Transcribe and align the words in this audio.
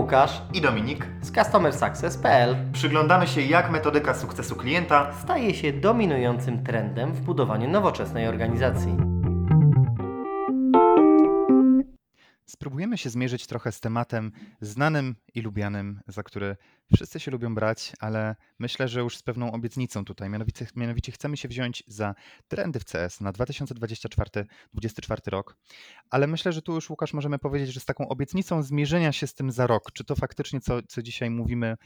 Łukasz 0.00 0.42
i 0.54 0.60
Dominik 0.60 1.06
z 1.22 1.32
CustomerSuccess.pl 1.32 2.56
przyglądamy 2.72 3.26
się, 3.26 3.40
jak 3.40 3.70
metodyka 3.70 4.14
sukcesu 4.14 4.56
klienta 4.56 5.12
staje 5.22 5.54
się 5.54 5.72
dominującym 5.72 6.64
trendem 6.64 7.12
w 7.12 7.20
budowaniu 7.20 7.68
nowoczesnej 7.68 8.28
organizacji. 8.28 9.09
Spróbujemy 12.60 12.98
się 12.98 13.10
zmierzyć 13.10 13.46
trochę 13.46 13.72
z 13.72 13.80
tematem 13.80 14.32
znanym 14.60 15.16
i 15.34 15.40
lubianym, 15.40 16.00
za 16.06 16.22
który 16.22 16.56
wszyscy 16.94 17.20
się 17.20 17.30
lubią 17.30 17.54
brać, 17.54 17.92
ale 18.00 18.36
myślę, 18.58 18.88
że 18.88 19.00
już 19.00 19.16
z 19.16 19.22
pewną 19.22 19.52
obietnicą 19.52 20.04
tutaj. 20.04 20.30
Mianowicie, 20.30 20.66
mianowicie 20.76 21.12
chcemy 21.12 21.36
się 21.36 21.48
wziąć 21.48 21.84
za 21.86 22.14
trendy 22.48 22.80
w 22.80 22.84
CS 22.84 23.20
na 23.20 23.32
2024-2024 23.32 24.46
rok. 25.26 25.56
Ale 26.10 26.26
myślę, 26.26 26.52
że 26.52 26.62
tu 26.62 26.74
już 26.74 26.90
Łukasz 26.90 27.12
możemy 27.12 27.38
powiedzieć, 27.38 27.72
że 27.72 27.80
z 27.80 27.84
taką 27.84 28.08
obietnicą 28.08 28.62
zmierzenia 28.62 29.12
się 29.12 29.26
z 29.26 29.34
tym 29.34 29.52
za 29.52 29.66
rok, 29.66 29.92
czy 29.92 30.04
to 30.04 30.16
faktycznie, 30.16 30.60
co, 30.60 30.82
co 30.88 31.02
dzisiaj 31.02 31.30
mówimy, 31.30 31.76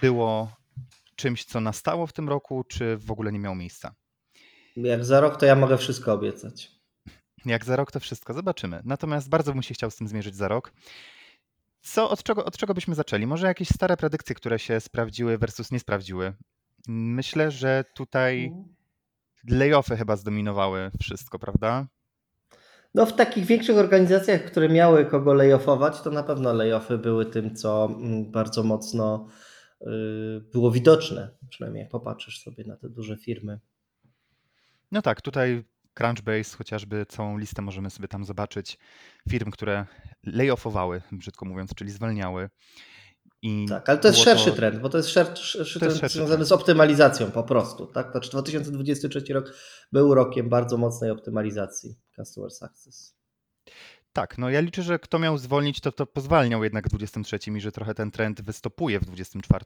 było 0.00 0.52
czymś, 1.16 1.44
co 1.44 1.60
nastało 1.60 2.06
w 2.06 2.12
tym 2.12 2.28
roku, 2.28 2.64
czy 2.68 2.96
w 2.96 3.10
ogóle 3.10 3.32
nie 3.32 3.38
miało 3.38 3.54
miejsca? 3.54 3.94
Jak 4.76 5.04
za 5.04 5.20
rok, 5.20 5.36
to 5.36 5.46
ja 5.46 5.56
mogę 5.56 5.78
wszystko 5.78 6.12
obiecać. 6.12 6.73
Jak 7.46 7.64
za 7.64 7.76
rok 7.76 7.92
to 7.92 8.00
wszystko, 8.00 8.34
zobaczymy. 8.34 8.80
Natomiast 8.84 9.28
bardzo 9.28 9.52
bym 9.52 9.62
się 9.62 9.74
chciał 9.74 9.90
z 9.90 9.96
tym 9.96 10.08
zmierzyć 10.08 10.36
za 10.36 10.48
rok. 10.48 10.72
Co, 11.80 12.10
od, 12.10 12.22
czego, 12.22 12.44
od 12.44 12.56
czego 12.56 12.74
byśmy 12.74 12.94
zaczęli? 12.94 13.26
Może 13.26 13.46
jakieś 13.46 13.68
stare 13.68 13.96
predykcje, 13.96 14.34
które 14.34 14.58
się 14.58 14.80
sprawdziły 14.80 15.38
versus 15.38 15.70
nie 15.70 15.80
sprawdziły? 15.80 16.32
Myślę, 16.88 17.50
że 17.50 17.84
tutaj 17.94 18.52
layoffy 19.48 19.96
chyba 19.96 20.16
zdominowały 20.16 20.90
wszystko, 21.00 21.38
prawda? 21.38 21.86
No 22.94 23.06
w 23.06 23.12
takich 23.12 23.44
większych 23.44 23.76
organizacjach, 23.76 24.44
które 24.44 24.68
miały 24.68 25.04
kogo 25.04 25.34
layoffować, 25.34 26.00
to 26.00 26.10
na 26.10 26.22
pewno 26.22 26.52
layoffy 26.52 26.98
były 26.98 27.26
tym, 27.26 27.56
co 27.56 27.84
mm, 27.86 28.30
bardzo 28.30 28.62
mocno 28.62 29.28
y, 29.82 29.86
było 30.52 30.70
widoczne. 30.70 31.30
Przynajmniej 31.48 31.82
jak 31.82 31.90
popatrzysz 31.90 32.42
sobie 32.42 32.64
na 32.64 32.76
te 32.76 32.88
duże 32.88 33.16
firmy. 33.16 33.60
No 34.92 35.02
tak, 35.02 35.20
tutaj 35.20 35.64
Crunchbase, 35.94 36.56
chociażby 36.56 37.06
całą 37.06 37.38
listę 37.38 37.62
możemy 37.62 37.90
sobie 37.90 38.08
tam 38.08 38.24
zobaczyć 38.24 38.78
firm, 39.30 39.50
które 39.50 39.86
layoffowały, 40.26 41.02
brzydko 41.12 41.46
mówiąc, 41.46 41.74
czyli 41.74 41.90
zwalniały. 41.90 42.50
I 43.42 43.66
tak, 43.68 43.88
ale 43.88 43.98
to 43.98 44.08
jest 44.08 44.20
szerszy 44.20 44.50
to... 44.50 44.56
trend, 44.56 44.78
bo 44.80 44.88
to 44.88 44.96
jest 44.96 45.08
szerszy, 45.08 45.58
to 45.58 45.64
jest 45.86 45.98
trend 45.98 46.12
związany 46.12 46.36
trend. 46.36 46.48
z 46.48 46.52
optymalizacją 46.52 47.30
po 47.30 47.42
prostu. 47.42 47.86
Tak? 47.86 48.10
Znaczy 48.10 48.30
2023 48.30 49.32
rok 49.32 49.54
był 49.92 50.14
rokiem 50.14 50.48
bardzo 50.48 50.76
mocnej 50.76 51.10
optymalizacji 51.10 51.98
Customer 52.16 52.50
Success. 52.50 53.23
Tak, 54.14 54.38
no 54.38 54.50
ja 54.50 54.60
liczę, 54.60 54.82
że 54.82 54.98
kto 54.98 55.18
miał 55.18 55.38
zwolnić, 55.38 55.80
to, 55.80 55.92
to 55.92 56.06
pozwalniał 56.06 56.64
jednak 56.64 56.88
w 56.88 56.90
23 56.90 57.38
i 57.56 57.60
że 57.60 57.72
trochę 57.72 57.94
ten 57.94 58.10
trend 58.10 58.42
wystopuje 58.42 59.00
w 59.00 59.04
24. 59.04 59.64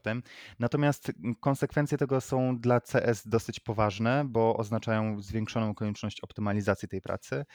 Natomiast 0.59 1.11
konsekwencje 1.39 1.97
tego 1.97 2.21
są 2.21 2.59
dla 2.59 2.81
CS 2.81 3.27
dosyć 3.27 3.59
poważne, 3.59 4.25
bo 4.27 4.57
oznaczają 4.57 5.21
zwiększoną 5.21 5.75
konieczność 5.75 6.21
optymalizacji 6.21 6.87
tej 6.87 7.01
pracy. 7.01 7.45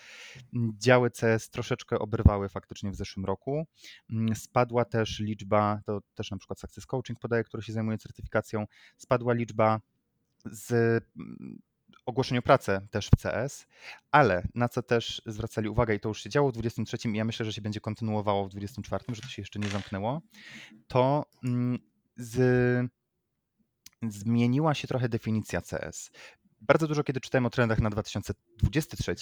Działy 0.78 1.10
CS 1.10 1.50
troszeczkę 1.50 1.98
oberwały 1.98 2.48
faktycznie 2.48 2.90
w 2.90 2.94
zeszłym 2.94 3.26
roku. 3.26 3.66
Spadła 4.34 4.84
też 4.84 5.20
liczba, 5.20 5.80
to 5.86 6.00
też 6.14 6.30
na 6.30 6.36
przykład 6.36 6.60
Success 6.60 6.86
Coaching 6.86 7.20
podaje, 7.20 7.44
który 7.44 7.62
się 7.62 7.72
zajmuje 7.72 7.98
certyfikacją, 7.98 8.66
spadła 8.96 9.32
liczba 9.32 9.80
z 10.44 11.04
ogłoszeniu 12.06 12.42
pracy 12.42 12.80
też 12.90 13.08
w 13.08 13.22
CS, 13.22 13.66
ale 14.10 14.42
na 14.54 14.68
co 14.68 14.82
też 14.82 15.22
zwracali 15.26 15.68
uwagę 15.68 15.94
i 15.94 16.00
to 16.00 16.08
już 16.08 16.22
się 16.22 16.30
działo 16.30 16.48
w 16.48 16.52
23 16.52 16.96
i 17.08 17.16
ja 17.16 17.24
myślę, 17.24 17.46
że 17.46 17.52
się 17.52 17.62
będzie 17.62 17.80
kontynuowało 17.80 18.44
w 18.44 18.48
24, 18.48 19.04
że 19.08 19.22
to 19.22 19.28
się 19.28 19.42
jeszcze 19.42 19.58
nie 19.58 19.68
zamknęło, 19.68 20.22
to 20.88 21.24
mm, 21.44 21.78
z, 22.16 22.90
zmieniła 24.02 24.74
się 24.74 24.88
trochę 24.88 25.08
definicja 25.08 25.60
CS. 25.60 26.10
Bardzo 26.60 26.88
dużo, 26.88 27.04
kiedy 27.04 27.20
czytałem 27.20 27.46
o 27.46 27.50
trendach 27.50 27.80
na 27.80 27.90
2023, 27.90 29.14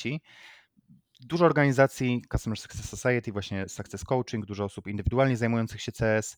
dużo 1.27 1.45
organizacji, 1.45 2.23
Customer 2.33 2.59
Success 2.59 2.89
Society, 2.89 3.33
właśnie 3.33 3.69
Success 3.69 4.05
Coaching, 4.05 4.47
dużo 4.47 4.65
osób 4.65 4.87
indywidualnie 4.87 5.37
zajmujących 5.37 5.83
się 5.83 5.93
CS 5.93 6.37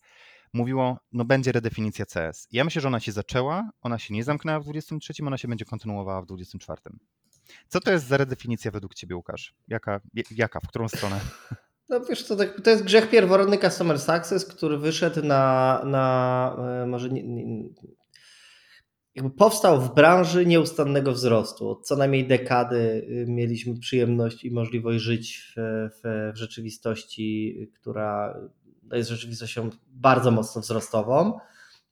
mówiło, 0.53 0.99
no 1.13 1.25
będzie 1.25 1.53
redefinicja 1.53 2.07
CS. 2.07 2.49
Ja 2.53 2.65
myślę, 2.65 2.83
że 2.83 2.89
ona 2.89 3.01
się 3.01 3.13
zaczęła, 3.13 3.71
ona 3.83 3.99
się 3.99 4.15
nie 4.15 4.25
zamknęła 4.25 4.61
w 4.61 4.63
23, 4.63 5.15
ona 5.27 5.39
się 5.39 5.49
będzie 5.49 5.65
kontynuowała 5.65 6.23
w 6.23 6.27
24. 6.27 6.81
Co 7.69 7.81
to 7.81 7.93
jest 7.93 8.07
za 8.07 8.17
redefinicja 8.17 8.71
według 8.71 8.95
Ciebie, 8.95 9.17
Łukasz? 9.17 9.55
Jaka, 9.69 10.01
jaka 10.31 10.61
w 10.61 10.69
którą 10.69 10.89
stronę? 10.89 11.21
No 11.89 12.01
wiesz 12.01 12.23
co, 12.23 12.37
to 12.65 12.71
jest 12.71 12.85
grzech 12.85 13.11
pierworodny 13.11 13.59
Customer 13.59 14.01
Success, 14.01 14.45
który 14.45 14.79
wyszedł 14.79 15.23
na, 15.23 15.83
na 15.85 16.57
e, 16.83 16.87
może 16.87 17.11
nie, 17.11 17.23
nie, 17.23 17.65
jakby 19.15 19.31
powstał 19.31 19.81
w 19.81 19.95
branży 19.95 20.47
nieustannego 20.47 21.13
wzrostu. 21.13 21.71
Od 21.71 21.87
co 21.87 21.97
najmniej 21.97 22.29
dekady 22.29 22.77
y, 22.77 23.27
mieliśmy 23.29 23.79
przyjemność 23.79 24.45
i 24.45 24.51
możliwość 24.51 24.99
żyć 25.05 25.53
w, 25.57 25.61
w, 25.91 26.33
w 26.35 26.37
rzeczywistości, 26.37 27.57
która 27.75 28.39
jest 28.93 29.11
rzeczywistością 29.11 29.71
bardzo 29.87 30.31
mocno 30.31 30.63
wzrostową. 30.63 31.39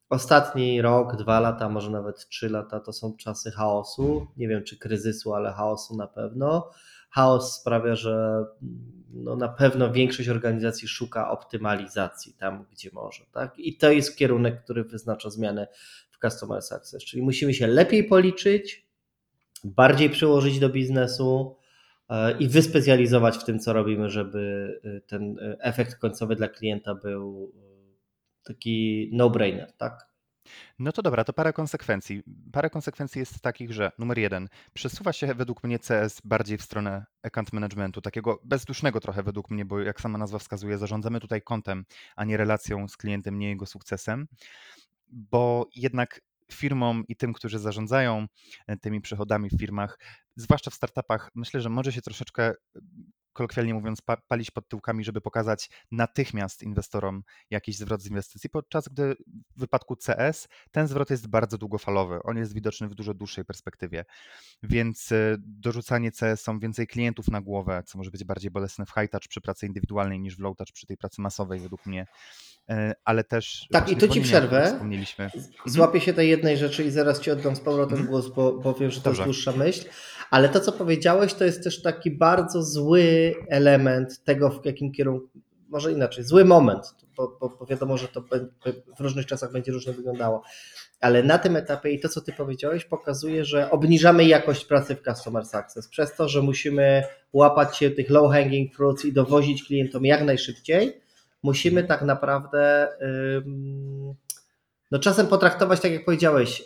Ostatni 0.09 0.83
rok, 0.83 1.17
dwa 1.17 1.41
lata, 1.41 1.69
może 1.69 1.91
nawet 1.91 2.29
trzy 2.29 2.49
lata 2.49 2.81
to 2.81 2.93
są 2.93 3.17
czasy 3.17 3.51
chaosu. 3.51 4.27
Nie 4.37 4.49
wiem 4.49 4.65
czy 4.65 4.79
kryzysu, 4.79 5.35
ale 5.35 5.53
chaosu 5.53 5.97
na 5.97 6.07
pewno. 6.07 6.71
Chaos 7.11 7.61
sprawia, 7.61 7.95
że 7.95 8.45
no 9.13 9.37
na 9.37 9.49
pewno 9.49 9.93
większość 9.93 10.29
organizacji 10.29 10.89
szuka 10.89 11.31
optymalizacji 11.31 12.35
tam, 12.35 12.65
gdzie 12.73 12.91
może. 12.93 13.25
Tak? 13.33 13.59
I 13.59 13.77
to 13.77 13.91
jest 13.91 14.17
kierunek, 14.17 14.65
który 14.65 14.85
wyznacza 14.85 15.31
zmiany 15.31 15.67
Customer 16.23 16.63
Success. 16.63 17.05
Czyli 17.05 17.23
musimy 17.23 17.55
się 17.55 17.67
lepiej 17.67 18.05
policzyć, 18.05 18.87
bardziej 19.65 20.11
przyłożyć 20.11 20.59
do 20.59 20.69
biznesu, 20.69 21.57
E, 22.13 22.39
i 22.39 22.49
wyspecjalizować 22.49 23.39
w 23.39 23.45
tym, 23.45 23.59
co 23.59 23.73
robimy, 23.73 24.11
żeby 24.11 24.81
e, 24.85 25.01
ten 25.01 25.39
e, 25.39 25.57
efekt 25.61 25.95
końcowy 25.95 26.37
dla 26.37 26.49
klienta 26.49 26.95
był 26.95 27.53
taki 28.45 29.11
no-brainer, 29.13 29.73
tak? 29.73 30.13
No 30.79 30.93
to 30.93 31.03
dobra, 31.03 31.25
to 31.25 31.33
parę 31.33 31.53
konsekwencji. 31.53 32.23
Parę 32.53 32.71
konsekwencji 32.71 33.19
jest 33.19 33.41
takich, 33.41 33.73
że 33.73 33.93
numer 33.99 34.19
jeden, 34.19 34.49
przesuwa 34.75 35.13
się 35.13 35.35
według 35.35 35.65
mnie 35.65 35.79
CS 35.79 36.21
bardziej 36.25 36.59
w 36.59 36.63
stronę 36.63 37.05
account 37.23 37.53
managementu, 37.53 38.01
takiego 38.01 38.41
bezdusznego 38.45 39.01
trochę 39.01 39.23
według 39.23 39.51
mnie, 39.51 39.65
bo 39.65 39.81
jak 39.81 40.01
sama 40.01 40.19
nazwa 40.19 40.39
wskazuje, 40.39 40.79
zarządzamy 40.79 41.21
tutaj 41.21 41.43
kontem, 41.43 41.85
a 42.17 42.25
nie 42.25 42.37
relacją 42.37 42.89
z 42.89 42.97
klientem, 42.97 43.39
nie 43.39 43.49
jego 43.49 43.67
sukcesem, 43.67 44.27
bo 45.13 45.69
jednak 45.77 46.21
firmom 46.53 47.05
i 47.09 47.17
tym, 47.17 47.33
którzy 47.33 47.59
zarządzają 47.59 48.27
e, 48.67 48.77
tymi 48.77 49.01
przychodami 49.01 49.51
w 49.51 49.59
firmach, 49.61 49.99
zwłaszcza 50.37 50.71
w 50.71 50.75
startupach, 50.75 51.31
myślę, 51.35 51.61
że 51.61 51.69
może 51.69 51.93
się 51.93 52.03
troszeczkę 52.03 52.53
kolokwialnie 53.33 53.75
mówiąc, 53.75 54.03
palić 54.29 54.51
pod 54.51 54.69
tyłkami, 54.69 55.05
żeby 55.05 55.21
pokazać 55.21 55.71
natychmiast 55.91 56.63
inwestorom 56.63 57.23
jakiś 57.51 57.77
zwrot 57.77 58.03
z 58.03 58.07
inwestycji, 58.07 58.51
podczas 58.51 58.89
gdy 58.89 59.17
w 59.57 59.61
wypadku 59.61 59.97
CS 59.97 60.49
ten 60.71 60.89
zwrot 60.89 61.11
jest 61.11 61.27
bardzo 61.27 61.59
długofalowy. 61.59 62.23
On 62.23 62.37
jest 62.37 62.55
widoczny 62.55 62.89
w 62.89 62.95
dużo 62.95 63.15
dłuższej 63.15 63.45
perspektywie. 63.45 64.05
Więc 64.63 65.13
e, 65.13 65.37
dorzucanie 65.39 66.11
CS 66.13 66.41
są 66.41 66.59
więcej 66.59 66.87
klientów 66.87 67.29
na 67.29 67.41
głowę, 67.41 67.83
co 67.87 67.99
może 67.99 68.11
być 68.11 68.25
bardziej 68.25 68.51
bolesne 68.51 68.87
w 68.87 68.91
high 68.91 69.11
touch 69.11 69.29
przy 69.29 69.41
pracy 69.41 69.67
indywidualnej 69.67 70.21
niż 70.21 70.37
w 70.37 70.41
low 70.41 70.57
touch 70.57 70.73
przy 70.73 70.87
tej 70.87 70.97
pracy 70.97 71.21
masowej, 71.23 71.61
według 71.61 71.87
mnie. 71.87 72.07
E, 72.69 72.95
ale 73.05 73.25
też. 73.25 73.67
Tak, 73.71 73.89
i 73.89 73.97
tu 73.97 74.09
ci 74.09 74.21
przerwę. 74.21 74.67
Wspomnieliśmy. 74.67 75.25
Mhm. 75.25 75.45
Złapię 75.67 76.01
się 76.01 76.13
tej 76.13 76.29
jednej 76.29 76.57
rzeczy 76.57 76.85
i 76.85 76.91
zaraz 76.91 77.21
ci 77.21 77.31
oddam 77.31 77.57
z 77.57 77.61
powrotem 77.61 77.99
mhm. 77.99 78.11
głos, 78.11 78.35
bo, 78.35 78.53
bo 78.53 78.75
wiem, 78.75 78.91
że 78.91 79.01
to 79.01 79.05
Dobrze. 79.05 79.23
jest 79.23 79.27
dłuższa 79.27 79.53
myśl. 79.53 79.89
Ale 80.31 80.49
to, 80.49 80.61
co 80.61 80.73
powiedziałeś, 80.73 81.35
to 81.35 81.45
jest 81.45 81.65
też 81.65 81.83
taki 81.83 82.11
bardzo 82.11 82.63
zły 82.63 83.03
element 83.49 84.25
tego, 84.25 84.51
w 84.51 84.67
jakim 84.67 84.93
kierunku. 84.93 85.29
Może 85.69 85.93
inaczej, 85.93 86.25
zły 86.25 86.45
moment, 86.45 86.95
bo, 87.17 87.37
bo, 87.41 87.49
bo 87.49 87.67
wiadomo, 87.67 87.97
że 87.97 88.09
to 88.09 88.23
w 88.97 89.01
różnych 89.01 89.27
czasach 89.27 89.53
będzie 89.53 89.73
różnie 89.73 89.93
wyglądało. 89.93 90.43
Ale 91.01 91.23
na 91.23 91.39
tym 91.39 91.57
etapie 91.57 91.91
i 91.91 92.01
to, 92.01 92.09
co 92.09 92.21
ty 92.21 92.33
powiedziałeś, 92.33 92.85
pokazuje, 92.85 93.45
że 93.45 93.71
obniżamy 93.71 94.25
jakość 94.25 94.65
pracy 94.65 94.97
w 94.97 95.03
Customer 95.03 95.45
Success 95.45 95.89
przez 95.89 96.17
to, 96.17 96.29
że 96.29 96.43
musimy 96.43 97.05
łapać 97.33 97.77
się 97.77 97.91
tych 97.91 98.11
low 98.11 98.33
hanging 98.33 98.75
fruits 98.75 99.05
i 99.05 99.13
dowozić 99.13 99.65
klientom 99.65 100.05
jak 100.05 100.23
najszybciej 100.23 101.03
musimy 101.43 101.85
tak 101.85 102.03
naprawdę 102.03 102.89
no 104.91 104.99
czasem 104.99 105.27
potraktować, 105.27 105.81
tak 105.81 105.93
jak 105.93 106.05
powiedziałeś, 106.05 106.63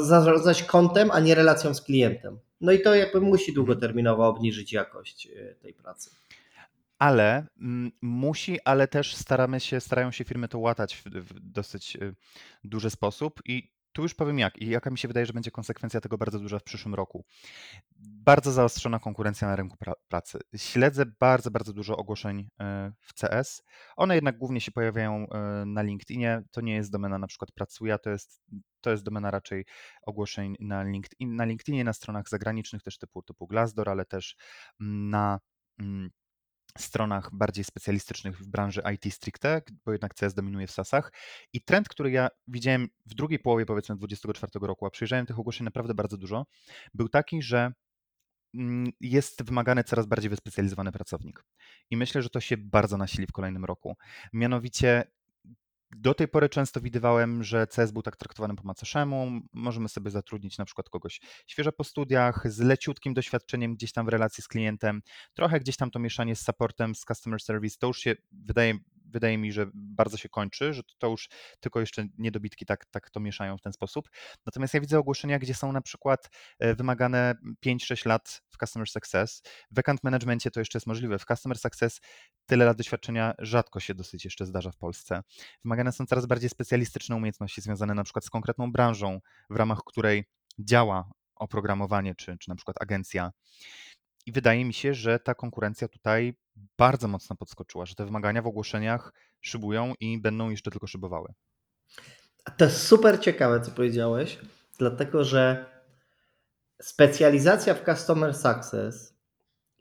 zarządzać 0.00 0.62
kontem, 0.62 1.10
a 1.10 1.20
nie 1.20 1.34
relacją 1.34 1.74
z 1.74 1.82
klientem. 1.82 2.38
No 2.60 2.72
i 2.72 2.80
to 2.82 2.94
jakby 2.94 3.20
musi 3.20 3.52
długoterminowo 3.52 4.28
obniżyć 4.28 4.72
jakość 4.72 5.26
y, 5.26 5.56
tej 5.62 5.74
pracy. 5.74 6.10
Ale 6.98 7.46
mm, 7.60 7.92
musi, 8.02 8.58
ale 8.64 8.88
też 8.88 9.16
staramy 9.16 9.60
się, 9.60 9.80
starają 9.80 10.10
się 10.10 10.24
firmy 10.24 10.48
to 10.48 10.58
łatać 10.58 10.96
w, 10.96 11.04
w 11.04 11.40
dosyć 11.40 11.96
y, 11.96 12.14
duży 12.64 12.90
sposób 12.90 13.40
i 13.44 13.75
tu 13.96 14.02
już 14.02 14.14
powiem 14.14 14.38
jak 14.38 14.58
i 14.58 14.68
jaka 14.68 14.90
mi 14.90 14.98
się 14.98 15.08
wydaje, 15.08 15.26
że 15.26 15.32
będzie 15.32 15.50
konsekwencja 15.50 16.00
tego 16.00 16.18
bardzo 16.18 16.38
duża 16.38 16.58
w 16.58 16.62
przyszłym 16.62 16.94
roku. 16.94 17.24
Bardzo 18.00 18.52
zaostrzona 18.52 18.98
konkurencja 18.98 19.48
na 19.48 19.56
rynku 19.56 19.76
pra 19.76 19.92
pracy. 20.08 20.38
Śledzę 20.56 21.06
bardzo, 21.20 21.50
bardzo 21.50 21.72
dużo 21.72 21.96
ogłoszeń 21.96 22.48
e, 22.60 22.92
w 23.00 23.14
CS. 23.14 23.62
One 23.96 24.14
jednak 24.14 24.38
głównie 24.38 24.60
się 24.60 24.72
pojawiają 24.72 25.26
e, 25.28 25.64
na 25.66 25.82
LinkedInie. 25.82 26.42
To 26.50 26.60
nie 26.60 26.74
jest 26.74 26.90
domena 26.90 27.18
na 27.18 27.26
przykład 27.26 27.52
Pracuja, 27.52 27.98
to 27.98 28.10
jest, 28.10 28.40
to 28.80 28.90
jest 28.90 29.04
domena 29.04 29.30
raczej 29.30 29.64
ogłoszeń 30.02 30.56
na, 30.60 30.82
LinkedIn, 30.82 31.36
na 31.36 31.44
LinkedInie, 31.44 31.84
na 31.84 31.92
stronach 31.92 32.28
zagranicznych 32.28 32.82
też 32.82 32.98
typu, 32.98 33.22
typu 33.22 33.46
Glassdoor, 33.46 33.88
ale 33.88 34.04
też 34.04 34.36
na 34.80 35.40
mm, 35.78 36.10
stronach 36.78 37.30
bardziej 37.32 37.64
specjalistycznych 37.64 38.38
w 38.38 38.46
branży 38.46 38.82
IT 38.94 39.14
stricte, 39.14 39.62
bo 39.84 39.92
jednak 39.92 40.14
CS 40.14 40.34
dominuje 40.34 40.66
w 40.66 40.70
SASach. 40.70 41.12
I 41.52 41.60
trend, 41.60 41.88
który 41.88 42.10
ja 42.10 42.28
widziałem 42.48 42.88
w 43.06 43.14
drugiej 43.14 43.38
połowie 43.38 43.66
powiedzmy 43.66 43.96
2024 43.96 44.66
roku, 44.66 44.86
a 44.86 44.90
przyjrzałem 44.90 45.26
tych 45.26 45.38
ogłoszeń 45.38 45.64
naprawdę 45.64 45.94
bardzo 45.94 46.16
dużo, 46.16 46.46
był 46.94 47.08
taki, 47.08 47.42
że 47.42 47.72
mm, 48.54 48.92
jest 49.00 49.42
wymagany 49.42 49.84
coraz 49.84 50.06
bardziej 50.06 50.30
wyspecjalizowany 50.30 50.92
pracownik. 50.92 51.44
I 51.90 51.96
myślę, 51.96 52.22
że 52.22 52.30
to 52.30 52.40
się 52.40 52.56
bardzo 52.56 52.96
nasili 52.96 53.26
w 53.26 53.32
kolejnym 53.32 53.64
roku. 53.64 53.96
Mianowicie 54.32 55.04
do 56.00 56.14
tej 56.14 56.28
pory 56.28 56.48
często 56.48 56.80
widywałem, 56.80 57.44
że 57.44 57.66
CS 57.66 57.90
był 57.90 58.02
tak 58.02 58.16
traktowany 58.16 58.56
po 58.56 58.62
macoszemu. 58.62 59.40
Możemy 59.52 59.88
sobie 59.88 60.10
zatrudnić 60.10 60.58
na 60.58 60.64
przykład 60.64 60.88
kogoś 60.88 61.20
świeżo 61.46 61.72
po 61.72 61.84
studiach, 61.84 62.52
z 62.52 62.60
leciutkim 62.60 63.14
doświadczeniem 63.14 63.74
gdzieś 63.74 63.92
tam 63.92 64.06
w 64.06 64.08
relacji 64.08 64.42
z 64.42 64.48
klientem, 64.48 65.02
trochę 65.34 65.60
gdzieś 65.60 65.76
tam 65.76 65.90
to 65.90 65.98
mieszanie 65.98 66.36
z 66.36 66.44
supportem, 66.44 66.94
z 66.94 67.00
customer 67.00 67.42
service, 67.42 67.76
to 67.80 67.86
już 67.86 67.98
się 67.98 68.14
wydaje, 68.32 68.74
wydaje 69.06 69.38
mi, 69.38 69.52
że 69.52 69.66
bardzo 69.74 70.16
się 70.16 70.28
kończy, 70.28 70.74
że 70.74 70.82
to 70.98 71.08
już 71.08 71.28
tylko 71.60 71.80
jeszcze 71.80 72.06
niedobitki 72.18 72.66
tak, 72.66 72.86
tak 72.86 73.10
to 73.10 73.20
mieszają 73.20 73.58
w 73.58 73.62
ten 73.62 73.72
sposób. 73.72 74.10
Natomiast 74.46 74.74
ja 74.74 74.80
widzę 74.80 74.98
ogłoszenia, 74.98 75.38
gdzie 75.38 75.54
są 75.54 75.72
na 75.72 75.80
przykład 75.80 76.30
e, 76.58 76.74
wymagane 76.74 77.34
5-6 77.66 78.06
lat 78.06 78.42
w 78.50 78.56
Customer 78.56 78.88
Success. 78.88 79.42
W 79.70 79.78
account 79.78 80.04
managementie 80.04 80.50
to 80.50 80.60
jeszcze 80.60 80.76
jest 80.76 80.86
możliwe. 80.86 81.18
W 81.18 81.24
Customer 81.24 81.58
Success 81.58 82.00
tyle 82.46 82.64
lat 82.64 82.76
doświadczenia 82.76 83.34
rzadko 83.38 83.80
się 83.80 83.94
dosyć 83.94 84.24
jeszcze 84.24 84.46
zdarza 84.46 84.70
w 84.70 84.76
Polsce. 84.76 85.22
Wymagane 85.64 85.92
są 85.92 86.06
coraz 86.06 86.26
bardziej 86.26 86.50
specjalistyczne 86.50 87.16
umiejętności 87.16 87.60
związane 87.60 87.94
na 87.94 88.04
przykład 88.04 88.24
z 88.24 88.30
konkretną 88.30 88.72
branżą, 88.72 89.20
w 89.50 89.56
ramach 89.56 89.78
której 89.86 90.24
działa 90.58 91.10
oprogramowanie 91.36 92.14
czy, 92.14 92.38
czy 92.38 92.48
na 92.48 92.56
przykład 92.56 92.82
agencja. 92.82 93.32
I 94.26 94.32
wydaje 94.32 94.64
mi 94.64 94.74
się, 94.74 94.94
że 94.94 95.18
ta 95.18 95.34
konkurencja 95.34 95.88
tutaj 95.88 96.34
bardzo 96.78 97.08
mocno 97.08 97.36
podskoczyła, 97.36 97.86
że 97.86 97.94
te 97.94 98.04
wymagania 98.04 98.42
w 98.42 98.46
ogłoszeniach 98.46 99.12
szybują 99.40 99.94
i 100.00 100.20
będą 100.20 100.50
jeszcze 100.50 100.70
tylko 100.70 100.86
szybowały. 100.86 101.32
To 102.56 102.64
jest 102.64 102.82
super 102.86 103.20
ciekawe, 103.20 103.60
co 103.60 103.70
powiedziałeś, 103.70 104.38
dlatego 104.78 105.24
że 105.24 105.66
specjalizacja 106.82 107.74
w 107.74 107.84
Customer 107.84 108.34
Success 108.34 109.14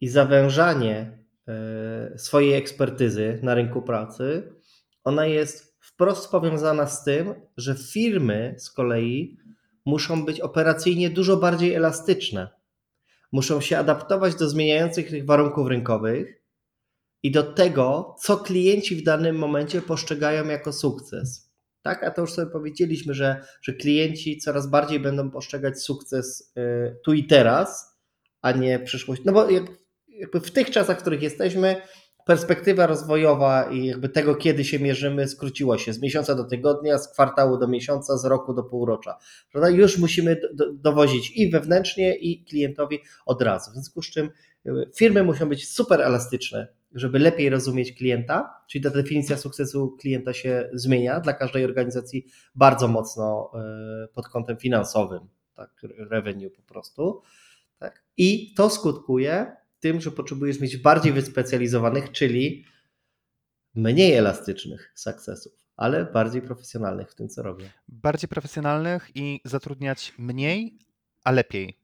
i 0.02 0.08
zawężanie 0.08 1.20
e, 1.48 2.18
swojej 2.18 2.54
ekspertyzy 2.54 3.40
na 3.44 3.56
rynku 3.56 3.82
pracy, 3.82 4.54
ona 5.04 5.26
jest 5.26 5.78
wprost 5.80 6.32
powiązana 6.32 6.88
z 6.88 7.04
tym, 7.04 7.34
że 7.58 7.76
firmy 7.76 8.56
z 8.58 8.72
kolei 8.72 9.38
muszą 9.86 10.26
być 10.26 10.42
operacyjnie 10.42 11.10
dużo 11.10 11.38
bardziej 11.38 11.74
elastyczne. 11.74 12.55
Muszą 13.36 13.62
się 13.62 13.78
adaptować 13.78 14.36
do 14.36 14.50
zmieniających 14.50 15.10
tych 15.10 15.26
warunków 15.26 15.68
rynkowych 15.68 16.42
i 17.24 17.32
do 17.32 17.44
tego, 17.44 18.16
co 18.20 18.38
klienci 18.38 18.96
w 18.96 19.04
danym 19.04 19.36
momencie 19.36 19.82
postrzegają 19.82 20.48
jako 20.48 20.74
sukces. 20.74 21.52
Tak, 21.82 22.04
a 22.04 22.12
to 22.12 22.22
już 22.22 22.34
sobie 22.34 22.52
powiedzieliśmy, 22.52 23.14
że, 23.14 23.46
że 23.62 23.74
klienci 23.74 24.38
coraz 24.38 24.68
bardziej 24.68 25.00
będą 25.00 25.32
postrzegać 25.32 25.82
sukces 25.82 26.54
y, 26.58 26.96
tu 27.06 27.14
i 27.14 27.28
teraz, 27.28 27.98
a 28.42 28.52
nie 28.52 28.80
przyszłość. 28.80 29.22
No 29.26 29.34
bo 29.34 29.48
jakby 30.08 30.40
w 30.40 30.52
tych 30.52 30.70
czasach, 30.70 30.98
w 30.98 31.02
których 31.02 31.22
jesteśmy, 31.22 31.82
perspektywa 32.26 32.88
rozwojowa 32.88 33.64
i 33.72 33.86
jakby 33.86 34.10
tego, 34.10 34.36
kiedy 34.36 34.66
się 34.66 34.80
mierzymy, 34.80 35.28
skróciła 35.28 35.78
się 35.78 35.94
z 35.94 36.02
miesiąca 36.02 36.36
do 36.36 36.44
tygodnia, 36.44 36.98
z 36.98 37.14
kwartału 37.14 37.58
do 37.58 37.68
miesiąca, 37.68 38.18
z 38.18 38.26
roku 38.26 38.54
do 38.54 38.64
półrocza. 38.64 39.18
Prawda? 39.52 39.70
Już 39.70 39.98
musimy 39.98 40.42
do, 40.54 40.74
dowozić 40.74 41.32
i 41.38 41.52
wewnętrznie, 41.52 42.16
i 42.16 42.44
klientowi 42.44 43.00
od 43.26 43.42
razu. 43.42 43.72
W 43.72 43.74
związku 43.74 44.02
z 44.02 44.06
czym 44.06 44.30
firmy 44.96 45.24
muszą 45.24 45.50
być 45.50 45.70
super 45.70 46.02
elastyczne, 46.02 46.68
żeby 46.92 47.20
lepiej 47.20 47.50
rozumieć 47.50 47.94
klienta, 47.94 48.54
czyli 48.68 48.84
ta 48.84 48.90
definicja 48.90 49.38
sukcesu 49.38 49.96
klienta 50.00 50.34
się 50.34 50.70
zmienia 50.74 51.20
dla 51.20 51.34
każdej 51.34 51.66
organizacji 51.66 52.26
bardzo 52.56 52.88
mocno 52.88 53.52
e, 53.54 54.08
pod 54.14 54.28
kątem 54.28 54.58
finansowym, 54.58 55.20
tak, 55.56 55.82
revenue 56.10 56.50
po 56.50 56.62
prostu. 56.62 57.22
Tak? 57.80 58.04
I 58.18 58.54
to 58.54 58.70
skutkuje 58.70 59.56
tym, 59.86 60.02
że 60.02 60.12
potrzebujesz 60.12 60.60
mieć 60.60 60.78
bardziej 60.78 61.14
wyspecjalizowanych, 61.14 62.12
czyli 62.12 62.66
mniej 63.76 64.14
elastycznych 64.14 64.92
sukcesów, 64.96 65.54
ale 65.76 66.06
bardziej 66.06 66.42
profesjonalnych 66.42 67.12
w 67.12 67.16
tym, 67.16 67.30
co 67.30 67.44
robię. 67.44 67.72
Bardziej 67.88 68.30
profesjonalnych 68.30 69.12
i 69.16 69.42
zatrudniać 69.44 70.14
mniej, 70.18 70.80
a 71.24 71.32
lepiej. 71.32 71.78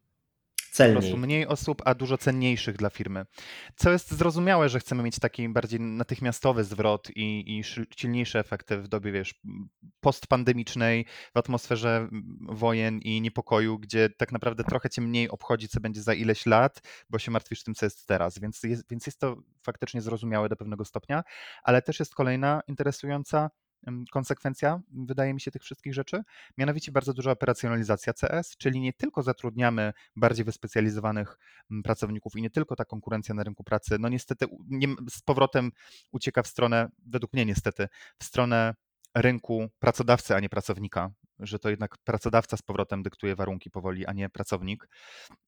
Celniej. 0.72 0.96
Po 0.96 1.02
prostu 1.02 1.18
mniej 1.18 1.48
osób, 1.48 1.82
a 1.86 1.96
dużo 1.96 2.18
cenniejszych 2.18 2.78
dla 2.78 2.90
firmy. 2.90 3.26
Co 3.76 3.92
jest 3.92 4.12
zrozumiałe, 4.12 4.70
że 4.70 4.80
chcemy 4.80 5.04
mieć 5.04 5.20
taki 5.20 5.50
bardziej 5.50 5.80
natychmiastowy 5.80 6.64
zwrot 6.64 7.10
i, 7.16 7.58
i 7.60 7.64
silniejsze 7.98 8.40
efekty 8.40 8.78
w 8.78 8.88
dobie, 8.88 9.12
wiesz, 9.12 9.42
postpandemicznej, 10.00 11.06
w 11.34 11.38
atmosferze 11.38 12.08
wojen 12.42 13.00
i 13.00 13.22
niepokoju, 13.22 13.80
gdzie 13.80 14.10
tak 14.10 14.32
naprawdę 14.32 14.64
trochę 14.64 14.90
cię 14.90 15.02
mniej 15.02 15.30
obchodzi, 15.30 15.68
co 15.68 15.80
będzie 15.80 16.02
za 16.02 16.14
ileś 16.14 16.46
lat, 16.46 16.82
bo 17.10 17.20
się 17.20 17.32
martwisz 17.32 17.64
tym, 17.64 17.76
co 17.76 17.86
jest 17.86 18.08
teraz. 18.08 18.40
Więc 18.40 18.64
jest, 18.64 18.90
więc 18.90 19.06
jest 19.06 19.20
to 19.20 19.38
faktycznie 19.64 20.02
zrozumiałe 20.02 20.50
do 20.50 20.56
pewnego 20.56 20.86
stopnia, 20.86 21.24
ale 21.64 21.82
też 21.82 22.00
jest 22.00 22.16
kolejna 22.16 22.62
interesująca 22.68 23.50
konsekwencja, 24.12 24.82
wydaje 24.92 25.34
mi 25.34 25.42
się, 25.42 25.52
tych 25.52 25.62
wszystkich 25.62 25.94
rzeczy. 25.94 26.22
Mianowicie 26.58 26.92
bardzo 26.92 27.14
duża 27.14 27.32
operacjonalizacja 27.32 28.14
CS, 28.14 28.58
czyli 28.58 28.80
nie 28.80 28.94
tylko 28.94 29.24
zatrudniamy 29.24 29.94
bardziej 30.16 30.46
wyspecjalizowanych 30.46 31.38
pracowników 31.84 32.36
i 32.36 32.42
nie 32.42 32.50
tylko 32.50 32.76
ta 32.76 32.86
konkurencja 32.86 33.36
na 33.36 33.44
rynku 33.44 33.64
pracy, 33.64 33.98
no 34.00 34.10
niestety 34.10 34.46
nie, 34.68 34.88
z 35.10 35.22
powrotem 35.22 35.72
ucieka 36.12 36.44
w 36.44 36.48
stronę, 36.48 36.90
według 37.06 37.34
mnie 37.34 37.46
niestety, 37.46 37.88
w 38.20 38.24
stronę 38.24 38.76
rynku 39.16 39.70
pracodawcy, 39.80 40.36
a 40.36 40.40
nie 40.40 40.50
pracownika, 40.50 41.12
że 41.40 41.60
to 41.60 41.70
jednak 41.70 41.98
pracodawca 41.98 42.58
z 42.58 42.62
powrotem 42.62 43.04
dyktuje 43.04 43.36
warunki 43.36 43.72
powoli, 43.72 44.06
a 44.06 44.14
nie 44.14 44.30
pracownik, 44.30 44.88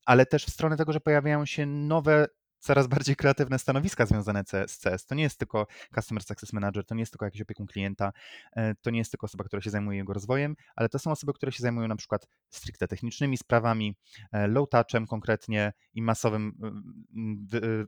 ale 0.06 0.26
też 0.26 0.46
w 0.46 0.50
stronę 0.50 0.78
tego, 0.78 0.94
że 0.94 1.00
pojawiają 1.00 1.46
się 1.46 1.66
nowe 1.66 2.28
coraz 2.64 2.88
bardziej 2.88 3.16
kreatywne 3.16 3.60
stanowiska 3.60 4.06
związane 4.06 4.44
z 4.68 4.80
CS. 4.80 5.06
To 5.06 5.16
nie 5.16 5.24
jest 5.24 5.40
tylko 5.40 5.68
Customer 5.96 6.24
Success 6.24 6.54
Manager, 6.54 6.86
to 6.86 6.96
nie 6.96 7.02
jest 7.02 7.12
tylko 7.12 7.26
jakiś 7.26 7.42
opiekun 7.42 7.68
klienta, 7.68 8.14
e, 8.54 8.76
to 8.76 8.90
nie 8.90 9.00
jest 9.00 9.12
tylko 9.12 9.26
osoba, 9.26 9.44
która 9.44 9.62
się 9.62 9.70
zajmuje 9.70 9.98
jego 9.98 10.14
rozwojem, 10.14 10.56
ale 10.76 10.90
to 10.90 11.00
są 11.00 11.12
osoby, 11.12 11.34
które 11.34 11.52
się 11.52 11.62
zajmują 11.62 11.88
na 11.88 11.96
przykład 11.96 12.28
stricte 12.50 12.88
technicznymi 12.88 13.38
sprawami, 13.38 13.96
e, 14.32 14.48
low 14.48 14.70
touchem 14.70 15.08
konkretnie 15.08 15.74
i 15.94 16.02
masowym, 16.02 16.58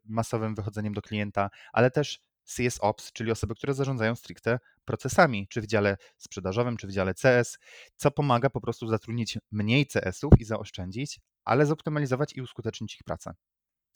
masowym 0.06 0.56
wychodzeniem 0.56 0.94
do 0.94 1.02
klienta, 1.02 1.50
ale 1.74 1.92
też 1.92 2.20
CS 2.56 2.80
Ops, 2.82 3.12
czyli 3.12 3.32
osoby, 3.32 3.56
które 3.56 3.74
zarządzają 3.74 4.16
stricte 4.16 4.60
procesami, 4.86 5.48
czy 5.48 5.62
w 5.62 5.68
dziale 5.68 5.98
sprzedażowym, 6.18 6.78
czy 6.78 6.88
w 6.88 6.92
dziale 6.92 7.14
CS, 7.14 7.58
co 7.96 8.12
pomaga 8.12 8.50
po 8.50 8.62
prostu 8.62 8.88
zatrudnić 8.88 9.38
mniej 9.52 9.88
CS-ów 9.88 10.34
i 10.40 10.44
zaoszczędzić, 10.44 11.20
ale 11.44 11.66
zoptymalizować 11.66 12.36
i 12.36 12.42
uskutecznić 12.42 12.96
ich 12.96 13.04
pracę. 13.04 13.34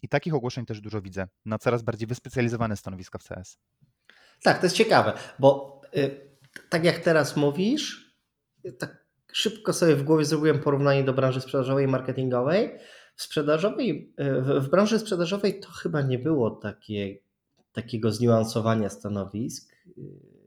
I 0.02 0.10
takich 0.10 0.34
ogłoszeń 0.34 0.66
też 0.66 0.82
dużo 0.82 1.02
widzę 1.02 1.28
na 1.46 1.58
coraz 1.58 1.82
bardziej 1.82 2.08
wyspecjalizowane 2.08 2.78
stanowiska 2.78 3.18
w 3.18 3.24
CS. 3.24 3.58
Tak, 4.44 4.60
to 4.60 4.66
jest 4.66 4.76
ciekawe, 4.76 5.14
bo 5.40 5.82
y, 5.98 6.30
tak 6.70 6.86
jak 6.86 7.00
teraz 7.00 7.38
mówisz, 7.38 8.16
tak 8.78 9.06
szybko 9.32 9.74
sobie 9.74 9.96
w 9.96 10.04
głowie 10.04 10.26
zrobiłem 10.26 10.60
porównanie 10.60 11.04
do 11.04 11.14
branży 11.14 11.42
sprzedażowej 11.42 11.86
i 11.86 11.90
marketingowej. 11.90 12.80
W 13.16 13.22
sprzedażowej, 13.22 14.14
y, 14.20 14.42
w, 14.42 14.66
w 14.66 14.70
branży 14.70 15.00
sprzedażowej 15.00 15.60
to 15.60 15.70
chyba 15.70 16.02
nie 16.02 16.20
było 16.20 16.52
takie, 16.52 17.18
takiego 17.72 18.12
zniuansowania 18.12 18.90
stanowisk 18.90 19.74
y, 19.98 20.39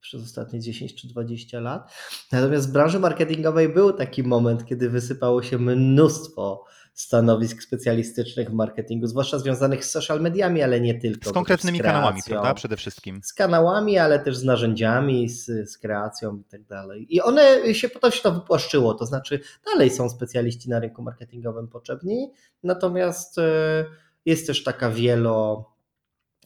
przez 0.00 0.22
ostatnie 0.22 0.60
10 0.60 0.94
czy 0.94 1.08
20 1.08 1.60
lat. 1.60 1.92
Natomiast 2.32 2.68
w 2.68 2.72
branży 2.72 2.98
marketingowej 2.98 3.68
był 3.68 3.92
taki 3.92 4.22
moment, 4.22 4.64
kiedy 4.64 4.90
wysypało 4.90 5.42
się 5.42 5.58
mnóstwo 5.58 6.64
stanowisk 6.98 7.62
specjalistycznych 7.62 8.50
w 8.50 8.52
marketingu, 8.52 9.06
zwłaszcza 9.06 9.38
związanych 9.38 9.84
z 9.84 9.90
social 9.90 10.20
mediami, 10.20 10.62
ale 10.62 10.80
nie 10.80 10.94
tylko. 10.94 11.30
Z 11.30 11.32
konkretnymi 11.32 11.78
z 11.78 11.82
kanałami, 11.82 12.20
prawda? 12.26 12.54
Przede 12.54 12.76
wszystkim. 12.76 13.20
Z 13.24 13.32
kanałami, 13.32 13.98
ale 13.98 14.18
też 14.18 14.36
z 14.36 14.44
narzędziami, 14.44 15.28
z, 15.28 15.70
z 15.70 15.78
kreacją 15.78 16.36
i 16.36 16.44
tak 16.44 16.64
dalej. 16.64 17.06
I 17.14 17.20
one 17.20 17.74
się 17.74 17.88
potem 17.88 18.12
się 18.12 18.22
to 18.22 18.32
wypłaszczyło, 18.32 18.94
to 18.94 19.06
znaczy 19.06 19.40
dalej 19.64 19.90
są 19.90 20.10
specjaliści 20.10 20.70
na 20.70 20.80
rynku 20.80 21.02
marketingowym 21.02 21.68
potrzebni, 21.68 22.32
natomiast 22.62 23.38
e, 23.38 23.84
jest 24.24 24.46
też 24.46 24.64
taka 24.64 24.90
wielo 24.90 25.64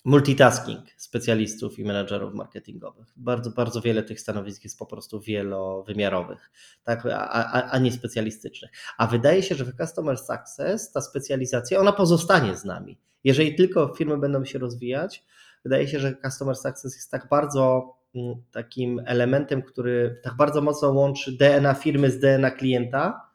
multitasking 0.05 0.81
specjalistów 0.97 1.79
i 1.79 1.85
menedżerów 1.85 2.35
marketingowych. 2.35 3.07
Bardzo, 3.17 3.51
bardzo 3.51 3.81
wiele 3.81 4.03
tych 4.03 4.21
stanowisk 4.21 4.65
jest 4.65 4.79
po 4.79 4.87
prostu 4.87 5.21
wielowymiarowych, 5.21 6.51
tak, 6.85 7.07
a, 7.07 7.29
a, 7.29 7.71
a 7.71 7.79
nie 7.79 7.93
specjalistycznych. 7.93 8.71
A 8.99 9.07
wydaje 9.07 9.43
się, 9.43 9.55
że 9.55 9.65
w 9.65 9.77
Customer 9.77 10.19
Success 10.19 10.93
ta 10.93 11.01
specjalizacja, 11.01 11.81
ona 11.81 11.93
pozostanie 11.93 12.57
z 12.57 12.65
nami. 12.65 12.99
Jeżeli 13.25 13.55
tylko 13.55 13.95
firmy 13.95 14.19
będą 14.19 14.45
się 14.45 14.59
rozwijać, 14.59 15.25
wydaje 15.65 15.89
się, 15.89 15.99
że 15.99 16.17
Customer 16.25 16.57
Success 16.57 16.95
jest 16.95 17.11
tak 17.11 17.29
bardzo 17.29 17.95
mm, 18.15 18.35
takim 18.53 19.01
elementem, 19.07 19.63
który 19.63 20.21
tak 20.23 20.37
bardzo 20.37 20.61
mocno 20.61 20.91
łączy 20.91 21.33
DNA 21.33 21.75
firmy 21.75 22.11
z 22.11 22.19
DNA 22.19 22.51
klienta, 22.51 23.31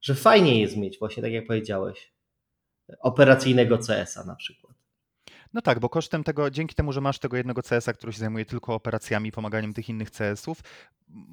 że 0.00 0.14
fajnie 0.14 0.60
jest 0.60 0.76
mieć 0.76 0.98
właśnie, 0.98 1.22
tak 1.22 1.32
jak 1.32 1.46
powiedziałeś, 1.46 2.14
operacyjnego 3.00 3.78
CS-a 3.78 4.24
na 4.24 4.34
przykład. 4.34 4.63
No 5.54 5.62
tak, 5.62 5.80
bo 5.80 5.88
kosztem 5.88 6.24
tego, 6.24 6.50
dzięki 6.50 6.74
temu, 6.74 6.92
że 6.92 7.00
masz 7.00 7.18
tego 7.18 7.36
jednego 7.36 7.62
CS-a, 7.62 7.92
który 7.92 8.12
się 8.12 8.18
zajmuje 8.18 8.44
tylko 8.44 8.74
operacjami, 8.74 9.32
pomaganiem 9.32 9.72
tych 9.72 9.88
innych 9.88 10.10
CS-ów, 10.10 10.60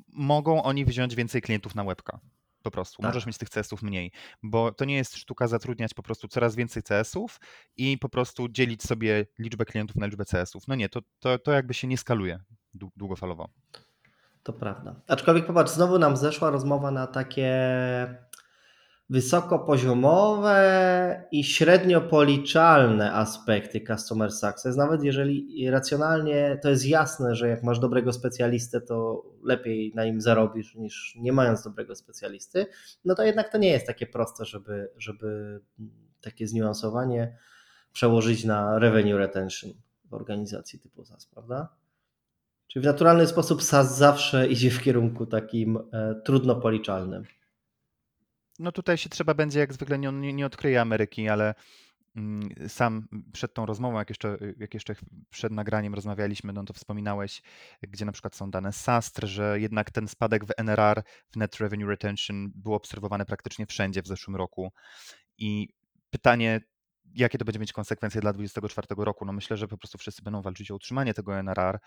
mogą 0.07 0.63
oni 0.63 0.85
wziąć 0.85 1.15
więcej 1.15 1.41
klientów 1.41 1.75
na 1.75 1.83
łebka. 1.83 2.19
Po 2.63 2.71
prostu. 2.71 3.01
Tak. 3.01 3.09
Możesz 3.09 3.25
mieć 3.25 3.37
tych 3.37 3.49
CS-ów 3.49 3.81
mniej, 3.81 4.11
bo 4.43 4.71
to 4.71 4.85
nie 4.85 4.95
jest 4.95 5.15
sztuka 5.15 5.47
zatrudniać 5.47 5.93
po 5.93 6.03
prostu 6.03 6.27
coraz 6.27 6.55
więcej 6.55 6.83
CS-ów 6.83 7.39
i 7.77 7.97
po 7.97 8.09
prostu 8.09 8.49
dzielić 8.49 8.83
sobie 8.83 9.25
liczbę 9.39 9.65
klientów 9.65 9.95
na 9.95 10.05
liczbę 10.05 10.25
CS-ów. 10.25 10.67
No 10.67 10.75
nie, 10.75 10.89
to, 10.89 10.99
to, 11.19 11.39
to 11.39 11.51
jakby 11.51 11.73
się 11.73 11.87
nie 11.87 11.97
skaluje 11.97 12.39
długofalowo. 12.73 13.49
To 14.43 14.53
prawda. 14.53 14.95
Aczkolwiek 15.07 15.45
popatrz, 15.45 15.71
znowu 15.71 15.99
nam 15.99 16.17
zeszła 16.17 16.49
rozmowa 16.49 16.91
na 16.91 17.07
takie 17.07 17.51
wysokopoziomowe 19.11 21.23
i 21.31 21.43
średnio 21.43 22.01
policzalne 22.01 23.13
aspekty 23.13 23.81
customer 23.81 24.31
success, 24.31 24.77
nawet 24.77 25.03
jeżeli 25.03 25.69
racjonalnie 25.69 26.59
to 26.61 26.69
jest 26.69 26.85
jasne, 26.85 27.35
że 27.35 27.47
jak 27.47 27.63
masz 27.63 27.79
dobrego 27.79 28.13
specjalistę, 28.13 28.81
to 28.81 29.23
lepiej 29.43 29.91
na 29.95 30.05
nim 30.05 30.21
zarobisz 30.21 30.75
niż 30.75 31.15
nie 31.19 31.33
mając 31.33 31.63
dobrego 31.63 31.95
specjalisty, 31.95 32.65
no 33.05 33.15
to 33.15 33.23
jednak 33.23 33.51
to 33.51 33.57
nie 33.57 33.69
jest 33.69 33.87
takie 33.87 34.07
proste, 34.07 34.45
żeby, 34.45 34.89
żeby 34.97 35.59
takie 36.21 36.47
zniuansowanie 36.47 37.37
przełożyć 37.93 38.45
na 38.45 38.79
revenue 38.79 39.17
retention 39.17 39.71
w 40.05 40.13
organizacji 40.13 40.79
typu 40.79 41.05
SaaS, 41.05 41.25
prawda? 41.25 41.69
Czyli 42.67 42.83
w 42.83 42.85
naturalny 42.85 43.27
sposób 43.27 43.63
SaaS 43.63 43.97
zawsze 43.97 44.47
idzie 44.47 44.71
w 44.71 44.81
kierunku 44.81 45.25
takim 45.25 45.77
e, 45.77 46.15
trudno 46.25 46.55
policzalnym. 46.55 47.23
No 48.61 48.71
tutaj 48.71 48.97
się 48.97 49.09
trzeba 49.09 49.33
będzie, 49.33 49.59
jak 49.59 49.73
zwykle 49.73 49.99
nie, 49.99 50.33
nie, 50.33 50.45
odkryje 50.45 50.81
Ameryki, 50.81 51.29
ale 51.29 51.55
mm, 52.15 52.49
sam 52.67 53.07
przed 53.33 53.53
tą 53.53 53.65
rozmową, 53.65 53.97
jak 53.97 54.09
jeszcze, 54.09 54.37
jak 54.57 54.73
jeszcze 54.73 54.95
przed 55.29 55.53
nagraniem 55.53 55.93
rozmawialiśmy, 55.93 56.53
no 56.53 56.63
to 56.63 56.73
wspominałeś, 56.73 57.41
gdzie 57.81 58.05
na 58.05 58.11
przykład 58.11 58.35
są 58.35 58.51
dane 58.51 58.73
SASTR, 58.73 59.27
że 59.27 59.59
jednak 59.59 59.91
ten 59.91 60.07
spadek 60.07 60.45
w 60.45 60.51
NRR, 60.57 61.03
w 61.31 61.35
Net 61.35 61.55
Revenue 61.57 61.87
Retention, 61.87 62.51
był 62.55 62.73
obserwowany 62.73 63.25
praktycznie 63.25 63.65
wszędzie 63.65 64.01
w 64.01 64.07
zeszłym 64.07 64.35
roku. 64.35 64.71
I 65.37 65.69
pytanie, 66.09 66.61
jakie 67.15 67.37
to 67.37 67.45
będzie 67.45 67.59
mieć 67.59 67.73
konsekwencje 67.73 68.21
dla 68.21 68.33
2024 68.33 69.05
roku? 69.05 69.25
No 69.25 69.33
myślę, 69.33 69.57
że 69.57 69.67
po 69.67 69.77
prostu 69.77 69.97
wszyscy 69.97 70.21
będą 70.21 70.41
walczyć 70.41 70.71
o 70.71 70.75
utrzymanie 70.75 71.13
tego 71.13 71.39
NRR, 71.39 71.79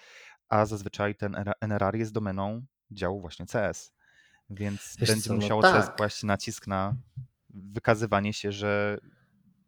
a 0.49 0.66
zazwyczaj 0.66 1.14
ten 1.14 1.37
NRR 1.61 1.97
jest 1.97 2.12
domeną 2.12 2.66
działu 2.90 3.21
właśnie 3.21 3.47
CS. 3.47 3.94
Więc 4.51 4.97
Wiesz 4.99 5.11
będzie 5.11 5.29
co, 5.29 5.35
no 5.35 5.41
musiało 5.41 5.63
tak. 5.63 5.97
kłaść 5.97 6.23
nacisk 6.23 6.67
na 6.67 6.97
wykazywanie 7.51 8.33
się, 8.33 8.53
że, 8.53 8.99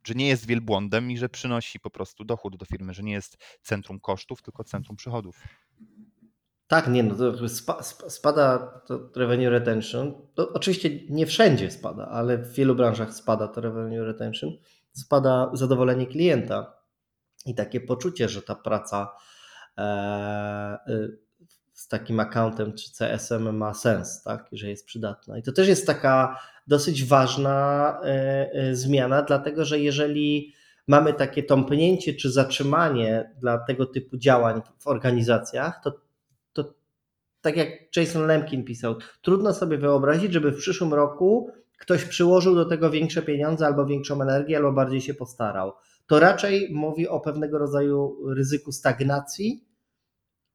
że 0.04 0.14
nie 0.14 0.28
jest 0.28 0.47
wielbłądem 0.47 1.11
i 1.11 1.18
że 1.18 1.28
przynosi 1.28 1.80
po 1.80 1.90
prostu 1.90 2.25
dochód 2.25 2.56
do 2.56 2.64
firmy, 2.64 2.95
że 2.95 3.02
nie 3.02 3.12
jest 3.12 3.37
centrum 3.62 4.00
kosztów, 4.00 4.42
tylko 4.42 4.64
centrum 4.64 4.97
przychodów. 4.97 5.37
Tak, 6.66 6.88
nie, 6.88 7.02
no 7.02 7.14
to 7.14 7.49
spada 8.11 8.59
to 8.87 9.11
revenue 9.16 9.50
retention. 9.50 10.14
To 10.35 10.52
oczywiście 10.52 10.90
nie 11.09 11.26
wszędzie 11.26 11.71
spada, 11.71 12.09
ale 12.09 12.38
w 12.38 12.52
wielu 12.52 12.75
branżach 12.75 13.14
spada 13.14 13.49
to 13.49 13.61
revenue 13.61 14.04
retention. 14.04 14.50
Spada 14.92 15.50
zadowolenie 15.52 16.06
klienta 16.06 16.75
i 17.47 17.54
takie 17.54 17.80
poczucie, 17.80 18.28
że 18.28 18.42
ta 18.42 18.54
praca 18.54 19.12
e, 19.78 20.78
y, 20.88 21.25
z 21.76 21.88
takim 21.88 22.21
accountem 22.21 22.73
czy 22.73 22.92
CSM 22.92 23.56
ma 23.56 23.75
sens, 23.75 24.23
tak, 24.23 24.49
że 24.52 24.68
jest 24.68 24.87
przydatna. 24.87 25.38
I 25.38 25.42
to 25.42 25.52
też 25.52 25.68
jest 25.68 25.87
taka 25.87 26.38
dosyć 26.66 27.04
ważna 27.04 28.00
e, 28.02 28.50
e, 28.52 28.75
zmiana, 28.75 29.23
dlatego 29.23 29.64
że 29.64 29.78
jeżeli 29.80 30.52
mamy 30.88 31.14
takie 31.14 31.42
tąpnięcie 31.42 32.14
czy 32.14 32.30
zatrzymanie 32.30 33.35
dla 33.40 33.59
tego 33.59 33.87
typu 33.87 34.16
działań 34.16 34.62
w 34.78 34.87
organizacjach, 34.87 35.80
to, 35.85 35.92
to 36.52 36.75
tak 37.40 37.56
jak 37.56 37.97
Jason 37.97 38.26
Lemkin 38.26 38.64
pisał, 38.64 38.95
trudno 39.23 39.54
sobie 39.54 39.78
wyobrazić, 39.78 40.33
żeby 40.33 40.52
w 40.52 40.59
przyszłym 40.59 40.95
roku 40.95 41.50
ktoś 41.78 42.04
przyłożył 42.04 42.54
do 42.54 42.64
tego 42.64 42.90
większe 42.90 43.23
pieniądze 43.23 43.66
albo 43.66 43.87
większą 43.87 44.23
energię, 44.23 44.56
albo 44.56 44.73
bardziej 44.73 45.00
się 45.00 45.14
postarał. 45.14 45.73
To 46.06 46.21
raczej 46.21 46.68
mówi 46.75 47.09
o 47.09 47.21
pewnego 47.21 47.59
rodzaju 47.59 48.16
ryzyku 48.35 48.73
stagnacji 48.73 49.64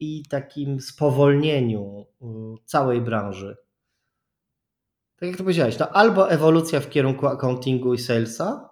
i 0.02 0.24
takim 0.30 0.80
spowolnieniu 0.80 2.06
całej 2.66 3.02
branży. 3.02 3.58
Tak 5.16 5.28
jak 5.30 5.38
to 5.38 5.44
powiedziałeś, 5.44 5.78
to 5.78 5.96
albo 5.96 6.32
ewolucja 6.32 6.80
w 6.80 6.90
kierunku 6.90 7.28
accountingu 7.28 7.94
i 7.94 7.98
salesa, 7.98 8.70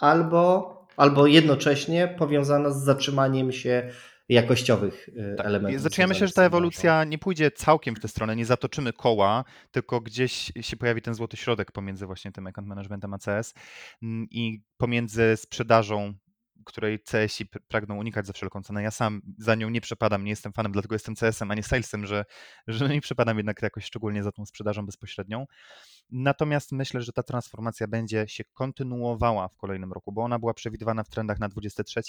albo, 0.00 0.74
albo 0.96 1.26
jednocześnie 1.26 2.14
powiązana 2.18 2.70
z 2.70 2.84
zatrzymaniem 2.84 3.52
się 3.52 3.90
jakościowych 4.28 5.08
y, 5.08 5.34
tak. 5.36 5.46
elementów. 5.46 5.80
Zaczyna 5.80 6.06
myślę, 6.06 6.26
że 6.26 6.32
ta 6.32 6.42
ewolucja 6.42 7.04
nie 7.04 7.18
pójdzie 7.18 7.50
całkiem 7.50 7.96
w 7.96 8.00
tę 8.00 8.08
stronę, 8.08 8.36
nie 8.36 8.46
zatoczymy 8.46 8.92
koła, 8.92 9.44
tylko 9.70 10.00
gdzieś 10.00 10.52
się 10.60 10.76
pojawi 10.76 11.02
ten 11.02 11.14
złoty 11.14 11.36
środek 11.36 11.72
pomiędzy 11.72 12.06
właśnie 12.06 12.32
tym 12.32 12.46
account 12.46 12.68
managementem 12.68 13.14
ACS 13.14 13.54
mm, 14.02 14.26
i 14.30 14.62
pomiędzy 14.76 15.36
sprzedażą 15.36 16.14
której 16.64 17.00
CS-i 17.00 17.46
pragną 17.68 17.96
unikać 17.96 18.26
za 18.26 18.32
wszelką 18.32 18.62
cenę. 18.62 18.82
Ja 18.82 18.90
sam 18.90 19.22
za 19.38 19.54
nią 19.54 19.70
nie 19.70 19.80
przepadam, 19.80 20.24
nie 20.24 20.30
jestem 20.30 20.52
fanem, 20.52 20.72
dlatego 20.72 20.94
jestem 20.94 21.14
CS-em, 21.14 21.50
a 21.50 21.54
nie 21.54 21.62
salesem, 21.62 22.06
że, 22.06 22.24
że 22.66 22.88
nie 22.88 23.00
przepadam 23.00 23.36
jednak 23.36 23.62
jakoś 23.62 23.84
szczególnie 23.84 24.22
za 24.22 24.32
tą 24.32 24.46
sprzedażą 24.46 24.86
bezpośrednią. 24.86 25.46
Natomiast 26.10 26.72
myślę, 26.72 27.02
że 27.02 27.12
ta 27.12 27.22
transformacja 27.22 27.88
będzie 27.88 28.24
się 28.28 28.44
kontynuowała 28.44 29.48
w 29.48 29.56
kolejnym 29.56 29.92
roku, 29.92 30.12
bo 30.12 30.22
ona 30.22 30.38
była 30.38 30.54
przewidywana 30.54 31.04
w 31.04 31.08
trendach 31.08 31.38
na 31.38 31.48
23, 31.48 32.00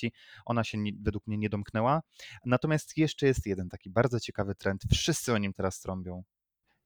ona 0.46 0.64
się 0.64 0.78
nie, 0.78 0.92
według 1.02 1.28
mnie 1.28 1.38
nie 1.38 1.50
domknęła. 1.50 2.02
Natomiast 2.46 2.98
jeszcze 2.98 3.28
jest 3.28 3.46
jeden 3.46 3.70
taki 3.70 3.90
bardzo 3.90 4.20
ciekawy 4.20 4.56
trend, 4.56 4.82
wszyscy 4.92 5.34
o 5.34 5.38
nim 5.38 5.54
teraz 5.54 5.80
trąbią. 5.80 6.24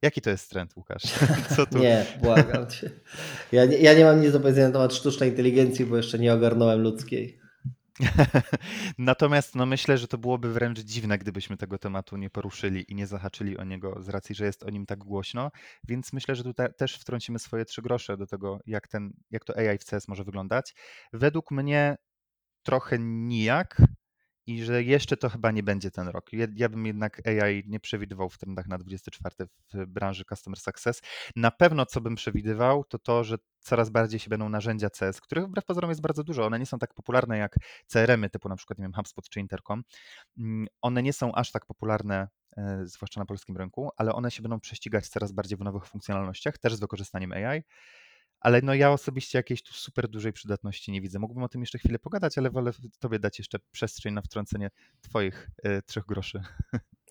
Jaki 0.02 0.22
to 0.22 0.30
jest 0.30 0.50
trend, 0.50 0.76
Łukasz? 0.76 1.04
Co 1.56 1.66
tu? 1.66 1.78
nie, 1.78 2.06
błagam 2.22 2.70
cię. 2.70 2.92
Ja 3.52 3.66
nie, 3.66 3.78
ja 3.78 3.94
nie 3.94 4.06
mam 4.06 4.22
nic 4.22 4.32
do 4.32 4.40
powiedzenia 4.40 4.68
na 4.68 4.74
temat 4.74 4.94
sztucznej 4.94 5.30
inteligencji, 5.30 5.86
bo 5.86 5.98
jeszcze 5.98 6.20
nie 6.20 6.34
ogarnąłem 6.34 6.82
ludzkiej. 6.82 7.38
Natomiast 8.98 9.56
no 9.56 9.65
myślę, 9.65 9.98
że 9.98 10.08
to 10.08 10.18
byłoby 10.18 10.53
wręcz 10.53 10.79
dziwne, 10.79 11.18
gdybyśmy 11.18 11.58
tego 11.58 11.77
tematu 11.77 12.18
nie 12.18 12.29
poruszyli 12.29 12.91
i 12.91 12.96
nie 12.96 13.08
zahaczyli 13.08 13.58
o 13.58 13.63
niego 13.63 14.03
z 14.03 14.10
racji, 14.10 14.36
że 14.36 14.46
jest 14.46 14.63
o 14.63 14.70
nim 14.70 14.86
tak 14.86 15.00
głośno, 15.00 15.51
więc 15.84 16.13
myślę, 16.13 16.36
że 16.36 16.44
tutaj 16.44 16.68
też 16.77 16.96
wtrącimy 16.96 17.39
swoje 17.39 17.65
trzy 17.65 17.82
grosze 17.82 18.18
do 18.18 18.27
tego, 18.27 18.60
jak, 18.65 18.88
ten, 18.88 19.13
jak 19.32 19.46
to 19.46 19.58
AI 19.58 19.77
w 19.77 19.86
CS 19.86 20.08
może 20.08 20.24
wyglądać. 20.24 20.75
Według 21.13 21.51
mnie 21.51 21.96
trochę 22.63 23.00
nijak, 23.00 23.82
i 24.50 24.63
że 24.63 24.84
jeszcze 24.84 25.18
to 25.18 25.29
chyba 25.29 25.51
nie 25.51 25.63
będzie 25.63 25.91
ten 25.91 26.08
rok. 26.08 26.34
Ja, 26.34 26.48
ja, 26.56 26.70
bym 26.70 26.86
jednak 26.86 27.27
AI 27.27 27.63
nie 27.68 27.79
przewidywał 27.79 28.29
w 28.29 28.38
trendach 28.38 28.68
na 28.68 28.77
24 28.77 29.36
w 29.74 29.86
branży 29.86 30.24
Customer 30.29 30.60
Success. 30.60 31.01
Na 31.36 31.51
pewno 31.51 31.86
co 31.86 32.01
bym 32.01 32.15
przewidywał, 32.15 32.84
to 32.84 33.00
to, 33.00 33.24
że 33.24 33.38
coraz 33.60 33.89
bardziej 33.89 34.20
się 34.20 34.29
będą 34.29 34.50
narzędzia 34.50 34.89
CS, 34.89 35.22
których 35.22 35.46
wbrew 35.46 35.65
pozorom 35.65 35.91
jest 35.91 36.01
bardzo 36.01 36.24
dużo. 36.24 36.46
One 36.46 36.60
nie 36.60 36.65
są 36.65 36.79
tak 36.79 36.94
popularne 36.94 37.38
jak 37.38 37.56
CRM-y 37.88 38.29
typu 38.29 38.50
na 38.50 38.56
przykład 38.56 38.79
nie 38.79 38.84
wiem, 38.84 38.94
HubSpot 38.94 39.29
czy 39.29 39.39
Intercom. 39.39 39.84
Mm, 40.38 40.68
one 40.82 41.03
nie 41.03 41.13
są 41.13 41.36
aż 41.36 41.51
tak 41.51 41.65
popularne 41.65 42.27
e, 42.58 42.82
zwłaszcza 42.86 43.20
na 43.20 43.25
polskim 43.25 43.58
rynku, 43.58 43.89
ale 43.98 44.13
one 44.13 44.32
się 44.32 44.41
będą 44.41 44.60
prześcigać 44.60 45.08
coraz 45.08 45.32
bardziej 45.32 45.58
w 45.58 45.62
nowych 45.62 45.86
funkcjonalnościach, 45.86 46.58
też 46.58 46.75
z 46.75 46.79
wykorzystaniem 46.79 47.32
AI 47.32 47.63
ale 48.39 48.62
no 48.62 48.74
ja 48.74 48.91
osobiście 48.91 49.38
jakiejś 49.38 49.63
tu 49.63 49.74
super 49.74 50.08
dużej 50.08 50.34
przydatności 50.34 50.91
nie 50.91 51.01
widzę. 51.01 51.19
Mógłbym 51.19 51.43
o 51.43 51.50
tym 51.50 51.62
jeszcze 51.62 51.77
chwilę 51.77 52.00
pogadać, 52.00 52.38
ale 52.38 52.50
wolę 52.50 52.72
tobie 53.00 53.19
dać 53.19 53.39
jeszcze 53.39 53.60
przestrzeń 53.72 54.13
na 54.13 54.22
wtrącenie 54.22 54.69
twoich 55.01 55.50
y, 55.65 55.81
trzech 55.81 56.05
groszy. 56.05 56.41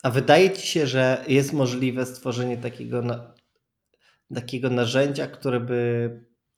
A 0.02 0.10
wydaje 0.10 0.50
ci 0.50 0.66
się, 0.66 0.86
że 0.86 1.24
jest 1.28 1.52
możliwe 1.52 2.06
stworzenie 2.06 2.56
takiego, 2.56 3.02
na, 3.02 3.34
takiego 4.34 4.70
narzędzia, 4.70 5.26
które 5.26 5.60
by 5.60 6.10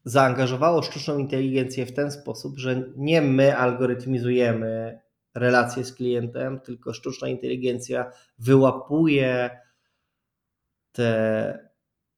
zaangażowało 0.05 0.83
sztuczną 0.83 1.19
inteligencję 1.19 1.87
w 1.87 1.93
ten 1.93 2.13
sposób, 2.13 2.59
że 2.59 2.93
nie 2.97 3.23
my 3.23 3.57
algorytmizujemy 3.57 5.01
relacje 5.35 5.85
z 5.85 5.95
klientem, 5.95 6.61
tylko 6.61 6.93
sztuczna 6.93 7.29
inteligencja 7.29 8.13
wyłapuje 8.39 9.51
te 10.93 11.71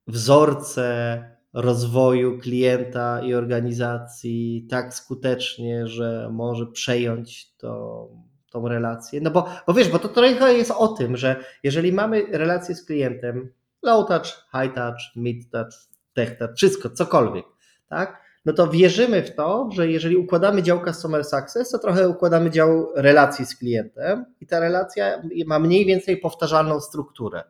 wzorce 0.07 1.37
rozwoju 1.53 2.39
klienta 2.39 3.21
i 3.23 3.35
organizacji 3.35 4.67
tak 4.71 4.95
skutecznie, 4.95 5.87
że 5.87 6.29
może 6.33 6.67
przejąć 6.67 7.53
to, 7.57 8.09
tą 8.51 8.69
relację. 8.69 9.21
No 9.21 9.31
bo, 9.31 9.49
bo 9.67 9.75
wiesz, 9.75 9.89
bo 9.89 9.99
to 9.99 10.09
trochę 10.09 10.55
jest 10.55 10.71
o 10.71 10.89
tym, 10.89 11.17
że 11.17 11.45
jeżeli 11.63 11.93
mamy 11.93 12.27
relację 12.31 12.75
z 12.75 12.85
klientem, 12.85 13.53
low 13.83 14.09
touch, 14.09 14.27
high 14.27 14.75
touch, 14.75 15.17
mid 15.17 15.51
touch, 15.51 15.75
tech 16.15 16.39
touch, 16.39 16.51
wszystko, 16.57 16.91
cokolwiek, 16.91 17.45
tak? 17.89 18.23
No 18.45 18.53
to 18.53 18.69
wierzymy 18.69 19.23
w 19.23 19.35
to, 19.35 19.69
że 19.73 19.89
jeżeli 19.91 20.17
układamy 20.17 20.63
dział 20.63 20.85
Customer 20.85 21.25
Success, 21.25 21.71
to 21.71 21.79
trochę 21.79 22.09
układamy 22.09 22.51
dział 22.51 22.89
relacji 22.95 23.47
z 23.47 23.57
klientem 23.57 24.25
i 24.41 24.47
ta 24.47 24.61
relacja 24.61 25.23
ma 25.47 25.59
mniej 25.59 25.87
więcej 25.87 26.17
powtarzalną 26.17 26.81
strukturę. 26.81 27.45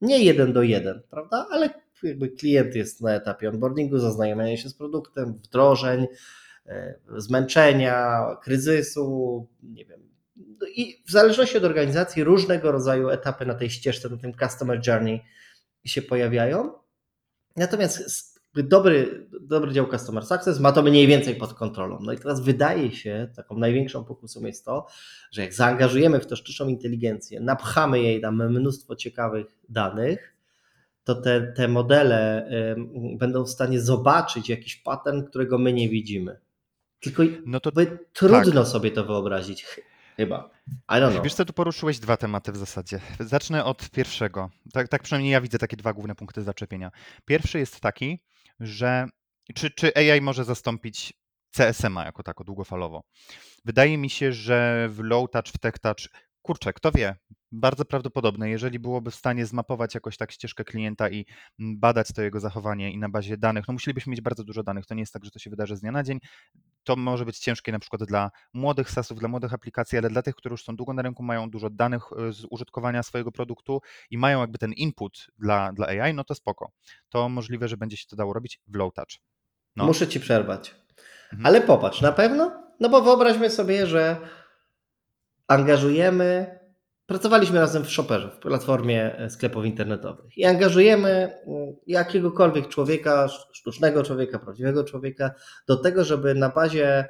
Nie 0.00 0.24
jeden 0.24 0.52
do 0.52 0.62
jeden, 0.62 1.02
prawda? 1.10 1.46
Ale 1.50 1.70
jakby 2.02 2.28
klient 2.28 2.74
jest 2.74 3.00
na 3.00 3.14
etapie 3.14 3.48
onboardingu, 3.48 3.98
zaznajomienia 3.98 4.56
się 4.56 4.68
z 4.68 4.74
produktem, 4.74 5.34
wdrożeń, 5.34 6.06
e, 6.66 6.94
zmęczenia, 7.16 8.26
kryzysu, 8.42 9.46
nie 9.62 9.84
wiem. 9.84 10.00
No 10.36 10.66
I 10.76 11.02
w 11.06 11.10
zależności 11.10 11.58
od 11.58 11.64
organizacji 11.64 12.24
różnego 12.24 12.72
rodzaju 12.72 13.08
etapy 13.08 13.46
na 13.46 13.54
tej 13.54 13.70
ścieżce, 13.70 14.08
na 14.08 14.16
tym 14.16 14.32
customer 14.34 14.80
journey 14.86 15.22
się 15.84 16.02
pojawiają. 16.02 16.72
Natomiast 17.56 18.36
dobry, 18.62 19.26
dobry 19.40 19.72
dział 19.72 19.90
Customer 19.90 20.26
Success 20.26 20.60
ma 20.60 20.72
to 20.72 20.82
mniej 20.82 21.06
więcej 21.06 21.36
pod 21.36 21.54
kontrolą. 21.54 21.98
No 22.00 22.12
i 22.12 22.18
teraz 22.18 22.40
wydaje 22.40 22.92
się, 22.92 23.28
taką 23.36 23.58
największą 23.58 24.04
pokusą 24.04 24.46
jest 24.46 24.64
to, 24.64 24.86
że 25.32 25.42
jak 25.42 25.54
zaangażujemy 25.54 26.20
w 26.20 26.26
to 26.26 26.36
sztuczną 26.36 26.68
inteligencję, 26.68 27.40
napchamy 27.40 28.02
jej 28.02 28.20
tam 28.20 28.50
mnóstwo 28.50 28.96
ciekawych 28.96 29.46
danych, 29.68 30.35
to 31.06 31.14
te, 31.14 31.52
te 31.56 31.68
modele 31.68 32.48
będą 33.18 33.44
w 33.44 33.50
stanie 33.50 33.80
zobaczyć 33.80 34.48
jakiś 34.48 34.76
pattern, 34.76 35.24
którego 35.24 35.58
my 35.58 35.72
nie 35.72 35.88
widzimy. 35.88 36.40
Tylko 37.00 37.22
No 37.46 37.60
to 37.60 37.72
trudno 38.12 38.66
sobie 38.66 38.90
to 38.90 39.04
wyobrazić. 39.04 39.66
Chyba. 40.16 40.50
I 40.68 40.92
don't 40.92 41.10
know. 41.10 41.24
Wiesz 41.24 41.34
co, 41.34 41.44
tu 41.44 41.52
poruszyłeś 41.52 41.98
dwa 41.98 42.16
tematy 42.16 42.52
w 42.52 42.56
zasadzie. 42.56 43.00
Zacznę 43.20 43.64
od 43.64 43.90
pierwszego. 43.90 44.50
Tak, 44.72 44.88
tak 44.88 45.02
przynajmniej 45.02 45.32
ja 45.32 45.40
widzę 45.40 45.58
takie 45.58 45.76
dwa 45.76 45.92
główne 45.92 46.14
punkty 46.14 46.42
zaczepienia. 46.42 46.90
Pierwszy 47.24 47.58
jest 47.58 47.80
taki, 47.80 48.22
że 48.60 49.06
czy, 49.54 49.70
czy 49.70 49.92
AI 49.96 50.20
może 50.20 50.44
zastąpić 50.44 51.12
CSM-a 51.56 52.04
jako 52.04 52.22
tako 52.22 52.44
długofalowo? 52.44 53.02
Wydaje 53.64 53.98
mi 53.98 54.10
się, 54.10 54.32
że 54.32 54.88
w 54.90 55.00
low 55.00 55.30
touch, 55.30 55.46
w 55.46 55.58
tech 55.58 55.78
touch, 55.78 56.08
kurczę, 56.42 56.72
kto 56.72 56.92
wie, 56.92 57.16
bardzo 57.56 57.84
prawdopodobne, 57.84 58.50
jeżeli 58.50 58.78
byłoby 58.78 59.10
w 59.10 59.14
stanie 59.14 59.46
zmapować 59.46 59.94
jakoś 59.94 60.16
tak 60.16 60.32
ścieżkę 60.32 60.64
klienta 60.64 61.10
i 61.10 61.26
mm, 61.60 61.78
badać 61.78 62.08
to 62.12 62.22
jego 62.22 62.40
zachowanie 62.40 62.92
i 62.92 62.98
na 62.98 63.08
bazie 63.08 63.36
danych, 63.36 63.68
no 63.68 63.72
musielibyśmy 63.72 64.10
mieć 64.10 64.20
bardzo 64.20 64.44
dużo 64.44 64.62
danych, 64.62 64.86
to 64.86 64.94
nie 64.94 65.02
jest 65.02 65.12
tak, 65.12 65.24
że 65.24 65.30
to 65.30 65.38
się 65.38 65.50
wydarzy 65.50 65.76
z 65.76 65.80
dnia 65.80 65.92
na 65.92 66.02
dzień, 66.02 66.18
to 66.84 66.96
może 66.96 67.24
być 67.24 67.38
ciężkie 67.38 67.72
na 67.72 67.78
przykład 67.78 68.04
dla 68.04 68.30
młodych 68.54 68.90
SaaSów, 68.90 69.18
dla 69.18 69.28
młodych 69.28 69.54
aplikacji, 69.54 69.98
ale 69.98 70.10
dla 70.10 70.22
tych, 70.22 70.34
którzy 70.34 70.52
już 70.52 70.64
są 70.64 70.76
długo 70.76 70.92
na 70.92 71.02
rynku, 71.02 71.22
mają 71.22 71.50
dużo 71.50 71.70
danych 71.70 72.02
e, 72.28 72.32
z 72.32 72.46
użytkowania 72.50 73.02
swojego 73.02 73.32
produktu 73.32 73.80
i 74.10 74.18
mają 74.18 74.40
jakby 74.40 74.58
ten 74.58 74.72
input 74.72 75.26
dla, 75.38 75.72
dla 75.72 75.86
AI, 75.86 76.14
no 76.14 76.24
to 76.24 76.34
spoko. 76.34 76.70
To 77.08 77.28
możliwe, 77.28 77.68
że 77.68 77.76
będzie 77.76 77.96
się 77.96 78.06
to 78.06 78.16
dało 78.16 78.32
robić 78.32 78.60
w 78.66 78.74
low 78.76 78.94
touch. 78.94 79.10
No. 79.76 79.86
Muszę 79.86 80.08
ci 80.08 80.20
przerwać. 80.20 80.74
Mhm. 81.32 81.46
Ale 81.46 81.60
popatrz, 81.60 82.00
na 82.00 82.12
pewno? 82.12 82.66
No 82.80 82.88
bo 82.88 83.02
wyobraźmy 83.02 83.50
sobie, 83.50 83.86
że 83.86 84.16
angażujemy 85.48 86.58
Pracowaliśmy 87.06 87.60
razem 87.60 87.84
w 87.84 87.90
Shopperze, 87.90 88.30
w 88.30 88.38
platformie 88.38 89.18
e, 89.18 89.30
sklepów 89.30 89.64
internetowych 89.64 90.38
i 90.38 90.44
angażujemy 90.44 91.30
jakiegokolwiek 91.86 92.68
człowieka, 92.68 93.28
sztucznego 93.52 94.02
człowieka, 94.02 94.38
prawdziwego 94.38 94.84
człowieka 94.84 95.30
do 95.66 95.76
tego, 95.76 96.04
żeby 96.04 96.34
na 96.34 96.48
bazie 96.48 97.08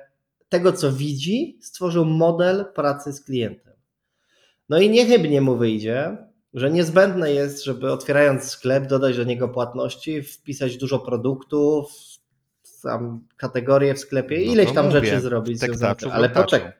tego, 0.48 0.72
co 0.72 0.92
widzi, 0.92 1.58
stworzył 1.62 2.04
model 2.04 2.64
pracy 2.74 3.12
z 3.12 3.24
klientem. 3.24 3.74
No 4.68 4.78
i 4.78 4.90
niechybnie 4.90 5.40
mu 5.40 5.56
wyjdzie, 5.56 6.16
że 6.54 6.70
niezbędne 6.70 7.32
jest, 7.32 7.64
żeby 7.64 7.92
otwierając 7.92 8.44
sklep, 8.44 8.86
dodać 8.86 9.16
do 9.16 9.24
niego 9.24 9.48
płatności, 9.48 10.22
wpisać 10.22 10.76
dużo 10.76 10.98
produktów, 10.98 11.92
tam 12.82 13.20
kategorie 13.36 13.94
w 13.94 13.98
sklepie, 13.98 14.36
no 14.46 14.52
ileś 14.52 14.72
tam 14.72 14.86
mówię, 14.86 15.00
rzeczy 15.00 15.20
zrobić. 15.20 15.58
Ale 16.12 16.28
poczekaj. 16.28 16.72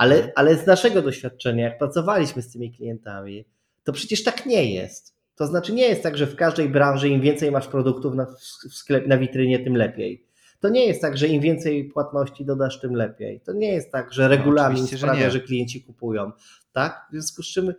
Ale, 0.00 0.32
ale 0.36 0.56
z 0.56 0.66
naszego 0.66 1.02
doświadczenia, 1.02 1.64
jak 1.64 1.78
pracowaliśmy 1.78 2.42
z 2.42 2.52
tymi 2.52 2.72
klientami, 2.72 3.44
to 3.84 3.92
przecież 3.92 4.24
tak 4.24 4.46
nie 4.46 4.74
jest. 4.74 5.14
To 5.36 5.46
znaczy 5.46 5.72
nie 5.72 5.88
jest 5.88 6.02
tak, 6.02 6.16
że 6.16 6.26
w 6.26 6.36
każdej 6.36 6.68
branży 6.68 7.08
im 7.08 7.20
więcej 7.20 7.50
masz 7.50 7.68
produktów 7.68 8.14
na, 8.14 8.26
w 8.70 8.74
sklep, 8.74 9.06
na 9.06 9.18
witrynie, 9.18 9.58
tym 9.58 9.76
lepiej. 9.76 10.26
To 10.60 10.68
nie 10.68 10.86
jest 10.86 11.00
tak, 11.00 11.18
że 11.18 11.28
im 11.28 11.40
więcej 11.40 11.84
płatności 11.84 12.44
dodasz, 12.44 12.80
tym 12.80 12.94
lepiej. 12.94 13.40
To 13.40 13.52
nie 13.52 13.72
jest 13.72 13.92
tak, 13.92 14.12
że 14.12 14.28
regulamin 14.28 14.86
no, 14.92 14.98
sprawia, 14.98 15.24
że, 15.24 15.30
że, 15.30 15.40
klienci 15.40 15.82
kupują. 15.84 16.32
Tak? 16.72 17.06
W 17.10 17.12
związku 17.12 17.42
z 17.42 17.46
czym 17.46 17.74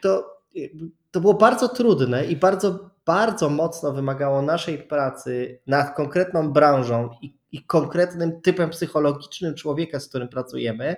to, 0.00 0.40
to 1.10 1.20
było 1.20 1.34
bardzo 1.34 1.68
trudne 1.68 2.24
i 2.24 2.36
bardzo, 2.36 2.90
bardzo 3.06 3.50
mocno 3.50 3.92
wymagało 3.92 4.42
naszej 4.42 4.78
pracy 4.78 5.60
nad 5.66 5.96
konkretną 5.96 6.52
branżą 6.52 7.10
i, 7.22 7.34
i 7.52 7.64
konkretnym 7.64 8.40
typem 8.40 8.70
psychologicznym 8.70 9.54
człowieka, 9.54 10.00
z 10.00 10.08
którym 10.08 10.28
pracujemy, 10.28 10.96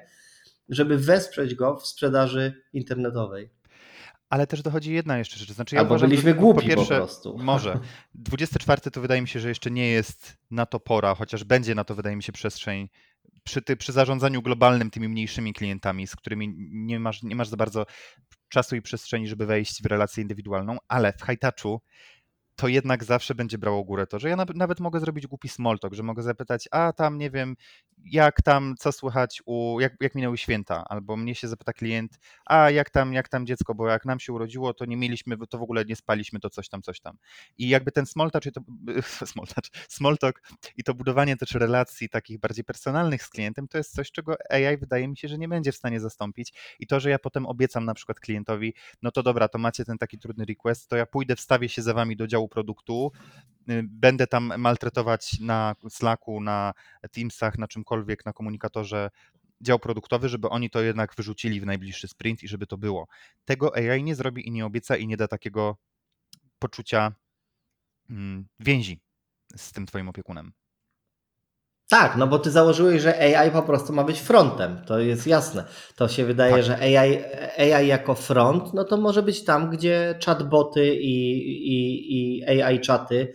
żeby 0.71 0.99
wesprzeć 0.99 1.55
go 1.55 1.77
w 1.77 1.87
sprzedaży 1.87 2.63
internetowej. 2.73 3.51
Ale 4.29 4.47
też 4.47 4.63
dochodzi 4.63 4.93
jedna 4.93 5.19
jeszcze 5.19 5.37
rzecz. 5.37 5.53
Znaczy 5.53 5.75
ja 5.75 5.81
Albo 5.81 5.95
uważam, 5.95 6.11
byliśmy 6.11 6.35
głupi 6.35 6.61
po, 6.61 6.67
pierwsze, 6.67 6.95
po 6.95 7.07
prostu. 7.07 7.39
Może. 7.43 7.81
24 8.15 8.81
to 8.91 9.01
wydaje 9.01 9.23
mi 9.23 9.29
się, 9.29 9.41
że 9.41 9.49
jeszcze 9.49 9.71
nie 9.71 9.89
jest 9.89 10.37
na 10.51 10.67
to 10.67 10.81
pora, 10.81 11.15
chociaż 11.15 11.45
będzie 11.45 11.75
na 11.75 11.85
to, 11.85 11.95
wydaje 11.95 12.17
mi 12.17 12.23
się, 12.23 12.33
przestrzeń 12.33 12.89
przy, 13.45 13.63
ty, 13.63 13.77
przy 13.77 13.93
zarządzaniu 13.93 14.43
globalnym 14.43 14.91
tymi 14.91 15.09
mniejszymi 15.09 15.53
klientami, 15.53 16.07
z 16.07 16.17
którymi 16.17 16.55
nie 16.71 17.01
masz, 17.01 17.23
nie 17.23 17.37
masz 17.37 17.49
za 17.49 17.57
bardzo 17.57 17.87
czasu 18.49 18.77
i 18.77 18.83
przestrzeni, 18.83 19.29
żeby 19.29 19.47
wejść 19.47 19.83
w 19.83 19.87
relację 19.87 20.23
indywidualną, 20.23 20.79
ale 20.89 21.13
w 21.13 21.27
high 21.27 21.39
touchu 21.41 21.81
to 22.57 22.69
jednak 22.69 23.05
zawsze 23.05 23.35
będzie 23.35 23.59
brało 23.59 23.85
górę 23.85 24.07
to, 24.07 24.19
że 24.19 24.29
ja 24.29 24.37
nawet 24.55 24.81
mogę 24.81 25.01
zrobić 25.01 25.27
głupi 25.27 25.49
small 25.49 25.79
talk, 25.79 25.95
że 25.95 26.03
mogę 26.03 26.23
zapytać, 26.23 26.69
a 26.71 26.93
tam 26.93 27.19
nie 27.19 27.31
wiem, 27.31 27.57
jak 28.05 28.43
tam, 28.43 28.75
co 28.79 28.93
słychać, 28.93 29.43
u, 29.47 29.81
jak, 29.81 29.93
jak 30.01 30.15
minęły 30.15 30.39
święta, 30.39 30.85
albo 30.89 31.17
mnie 31.17 31.35
się 31.35 31.49
zapyta 31.49 31.73
klient, 31.73 32.19
a 32.47 32.71
jak 32.71 32.91
tam, 32.91 33.13
jak 33.13 33.29
tam 33.29 33.47
dziecko, 33.47 33.75
bo 33.75 33.89
jak 33.89 34.05
nam 34.05 34.21
się 34.21 34.33
urodziło, 34.33 34.75
to 34.75 34.85
nie 34.85 34.97
mieliśmy, 34.97 35.37
to 35.51 35.59
w 35.59 35.63
ogóle 35.63 35.85
nie 35.85 35.97
spaliśmy, 35.97 36.41
to 36.41 36.51
coś 36.51 36.69
tam, 36.69 36.83
coś 36.83 37.01
tam. 37.01 37.17
I 37.59 37.69
jakby 37.69 37.93
ten 37.93 38.07
i 38.47 38.53
to, 38.53 38.61
small 39.89 40.19
talk 40.19 40.43
i 40.77 40.85
to 40.85 40.95
budowanie 40.95 41.37
też 41.37 41.55
relacji 41.55 42.09
takich 42.09 42.41
bardziej 42.41 42.65
personalnych 42.65 43.23
z 43.23 43.29
klientem, 43.29 43.69
to 43.69 43.79
jest 43.79 43.95
coś, 43.95 44.13
czego 44.13 44.37
AI 44.51 44.77
wydaje 44.77 45.09
mi 45.09 45.17
się, 45.17 45.29
że 45.29 45.39
nie 45.39 45.49
będzie 45.49 45.73
w 45.73 45.77
stanie 45.77 46.01
zastąpić 46.01 46.53
i 46.79 46.87
to, 46.87 47.01
że 47.01 47.11
ja 47.11 47.19
potem 47.19 47.47
obiecam 47.47 47.85
na 47.85 47.95
przykład 47.95 48.21
klientowi, 48.21 48.75
no 49.03 49.11
to 49.11 49.23
dobra, 49.23 49.49
to 49.49 49.59
macie 49.59 49.85
ten 49.85 49.99
taki 49.99 50.19
trudny 50.19 50.45
request, 50.45 50.89
to 50.89 50.97
ja 50.97 51.07
pójdę, 51.07 51.37
wstawię 51.37 51.69
się 51.69 51.83
za 51.83 51.95
wami 51.95 52.17
do 52.17 52.27
działu 52.27 52.49
produktu, 52.51 53.13
y, 53.71 53.83
będę 53.89 54.27
tam 54.27 54.53
maltretować 54.59 55.41
na 55.41 55.75
Slacku, 55.89 56.41
na 56.41 56.73
Teamsach, 57.13 57.59
na 57.59 57.69
czymkolwiek, 57.69 58.27
na 58.27 58.33
komunikatorze 58.33 59.11
dział 59.61 59.79
produktowy, 59.79 60.29
żeby 60.29 60.49
oni 60.49 60.71
to 60.71 60.81
jednak 60.83 61.15
wyrzucili 61.17 61.61
w 61.61 61.67
najbliższy 61.67 62.09
sprint 62.09 62.43
i 62.43 62.49
żeby 62.49 62.67
to 62.67 62.79
było. 62.79 63.09
Tego 63.45 63.77
AI 63.77 64.03
nie 64.03 64.15
zrobi 64.15 64.49
i 64.49 64.51
nie 64.51 64.67
obieca 64.67 64.97
i 64.97 65.07
nie 65.07 65.17
da 65.17 65.29
takiego 65.29 65.77
poczucia 66.59 67.13
mm, 68.11 68.47
więzi 68.61 69.01
z 69.57 69.73
tym 69.73 69.87
twoim 69.87 70.09
opiekunem. 70.09 70.53
Tak, 71.91 72.17
no 72.17 72.27
bo 72.27 72.39
ty 72.39 72.51
założyłeś, 72.51 73.03
że 73.03 73.39
AI 73.39 73.51
po 73.51 73.63
prostu 73.63 73.93
ma 73.93 74.05
być 74.05 74.21
frontem. 74.21 74.81
To 74.87 74.99
jest 74.99 75.27
jasne. 75.27 75.65
To 75.97 76.09
się 76.09 76.25
wydaje, 76.25 76.53
tak. 76.53 76.63
że 76.63 76.79
AI, 76.79 77.25
AI 77.59 77.87
jako 77.87 78.15
front, 78.15 78.75
no 78.75 78.85
to 78.85 78.97
może 78.97 79.23
być 79.23 79.45
tam, 79.45 79.71
gdzie 79.71 80.19
chatboty 80.27 80.95
i, 80.95 81.37
i, 81.73 82.39
i 82.39 82.63
AI 82.63 82.81
czaty, 82.81 83.33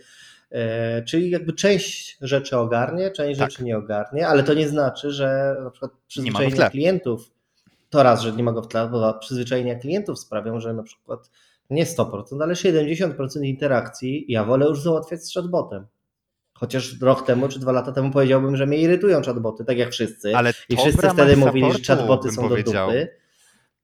e, 0.50 1.02
czyli 1.02 1.30
jakby 1.30 1.52
część 1.52 2.18
rzeczy 2.20 2.58
ogarnie, 2.58 3.10
część 3.10 3.38
tak. 3.38 3.50
rzeczy 3.50 3.64
nie 3.64 3.78
ogarnie, 3.78 4.28
ale 4.28 4.42
to 4.42 4.54
nie 4.54 4.68
znaczy, 4.68 5.10
że 5.10 5.56
na 5.64 5.70
przykład 5.70 5.92
przyzwyczajenia 6.08 6.70
klientów, 6.70 7.30
to 7.90 8.02
raz, 8.02 8.20
że 8.20 8.32
nie 8.32 8.42
mogą 8.42 8.62
w 8.62 8.68
tle, 8.68 8.88
bo 8.88 9.14
przyzwyczajenia 9.14 9.74
klientów 9.74 10.18
sprawią, 10.18 10.60
że 10.60 10.74
na 10.74 10.82
przykład 10.82 11.30
nie 11.70 11.86
100%, 11.86 12.42
ale 12.42 12.54
70% 12.54 13.42
interakcji 13.42 14.24
ja 14.28 14.44
wolę 14.44 14.66
już 14.66 14.82
załatwiać 14.82 15.24
z 15.24 15.34
chatbotem. 15.34 15.86
Chociaż 16.60 17.00
rok 17.00 17.26
temu 17.26 17.48
czy 17.48 17.60
dwa 17.60 17.72
lata 17.72 17.92
temu 17.92 18.10
powiedziałbym, 18.10 18.56
że 18.56 18.66
mnie 18.66 18.78
irytują 18.78 19.22
chatboty, 19.22 19.64
tak 19.64 19.78
jak 19.78 19.90
wszyscy. 19.90 20.36
Ale 20.36 20.52
I 20.68 20.76
wszyscy 20.76 21.10
wtedy 21.10 21.36
mówili, 21.36 21.72
że 21.72 21.78
chatboty 21.94 22.32
są 22.32 22.42
powiedział. 22.42 22.86
do 22.86 22.92
dupy. 22.92 23.08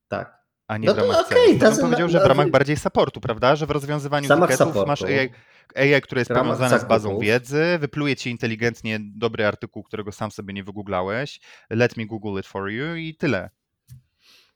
Tak. 0.07 0.43
A 0.67 0.77
nie 0.77 0.87
no 0.87 0.93
w 0.93 0.97
ramach 0.97 1.19
okay, 1.19 1.53
ja 1.61 1.71
bym 1.71 1.79
powiedział, 1.79 2.09
że 2.09 2.19
w 2.19 2.25
ramach 2.25 2.49
bardziej 2.49 2.77
supportu, 2.77 3.21
prawda? 3.21 3.55
Że 3.55 3.65
w 3.65 3.71
rozwiązywaniu 3.71 4.29
ticketów 4.29 4.87
masz 4.87 5.01
AI, 5.03 5.29
AI, 5.75 6.01
które 6.01 6.21
jest 6.21 6.31
powiązane 6.31 6.79
z 6.79 6.85
bazą 6.85 7.19
wiedzy, 7.19 7.63
wypluje 7.79 8.15
ci 8.15 8.29
inteligentnie 8.29 8.99
dobry 9.15 9.45
artykuł, 9.45 9.83
którego 9.83 10.11
sam 10.11 10.31
sobie 10.31 10.53
nie 10.53 10.63
wygooglałeś, 10.63 11.39
let 11.69 11.97
me 11.97 12.05
google 12.05 12.39
it 12.39 12.47
for 12.47 12.69
you 12.69 12.95
i 12.95 13.15
tyle. 13.15 13.49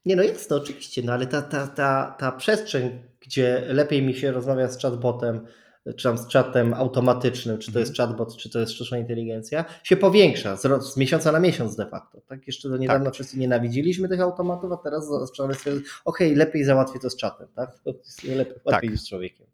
Nie, 0.05 0.15
no 0.15 0.23
jest 0.23 0.49
to 0.49 0.55
oczywiście, 0.55 1.01
no 1.05 1.13
ale 1.13 1.27
ta, 1.27 1.41
ta, 1.41 1.67
ta, 1.67 2.15
ta 2.19 2.31
przestrzeń, 2.31 3.03
gdzie 3.19 3.63
lepiej 3.67 4.01
mi 4.01 4.13
się 4.13 4.31
rozmawia 4.31 4.67
z 4.67 4.81
chatbotem, 4.81 5.47
czy 5.95 6.03
tam 6.03 6.17
z 6.17 6.27
czatem 6.27 6.73
automatycznym, 6.73 7.57
czy 7.57 7.65
to 7.65 7.79
Mhm. 7.79 7.85
jest 7.85 7.97
chatbot, 7.97 8.37
czy 8.37 8.49
to 8.49 8.59
jest 8.59 8.71
sztuczna 8.71 8.97
inteligencja, 8.97 9.65
się 9.83 9.97
powiększa 9.97 10.55
z, 10.57 10.83
z 10.93 10.97
miesiąca 10.97 11.31
na 11.31 11.39
miesiąc 11.39 11.75
de 11.75 11.85
facto. 11.85 12.21
Tak? 12.27 12.47
Jeszcze 12.47 12.69
do 12.69 12.77
niedawna 12.77 13.11
wszyscy 13.11 13.39
nienawidziliśmy 13.39 14.09
tych 14.09 14.21
automatów, 14.21 14.71
a 14.71 14.77
teraz 14.77 15.07
zaczynamy 15.07 15.53
stwierdzać, 15.53 15.83
okej, 16.05 16.35
lepiej 16.35 16.63
załatwię 16.63 16.99
to 16.99 17.09
z 17.09 17.15
czatem, 17.15 17.47
tak? 17.55 17.79
To 17.79 17.89
jest 17.89 18.23
lepiej, 18.23 18.53
Tak. 18.55 18.65
łatwiej 18.65 18.97
z 18.97 19.09
człowiekiem. 19.09 19.47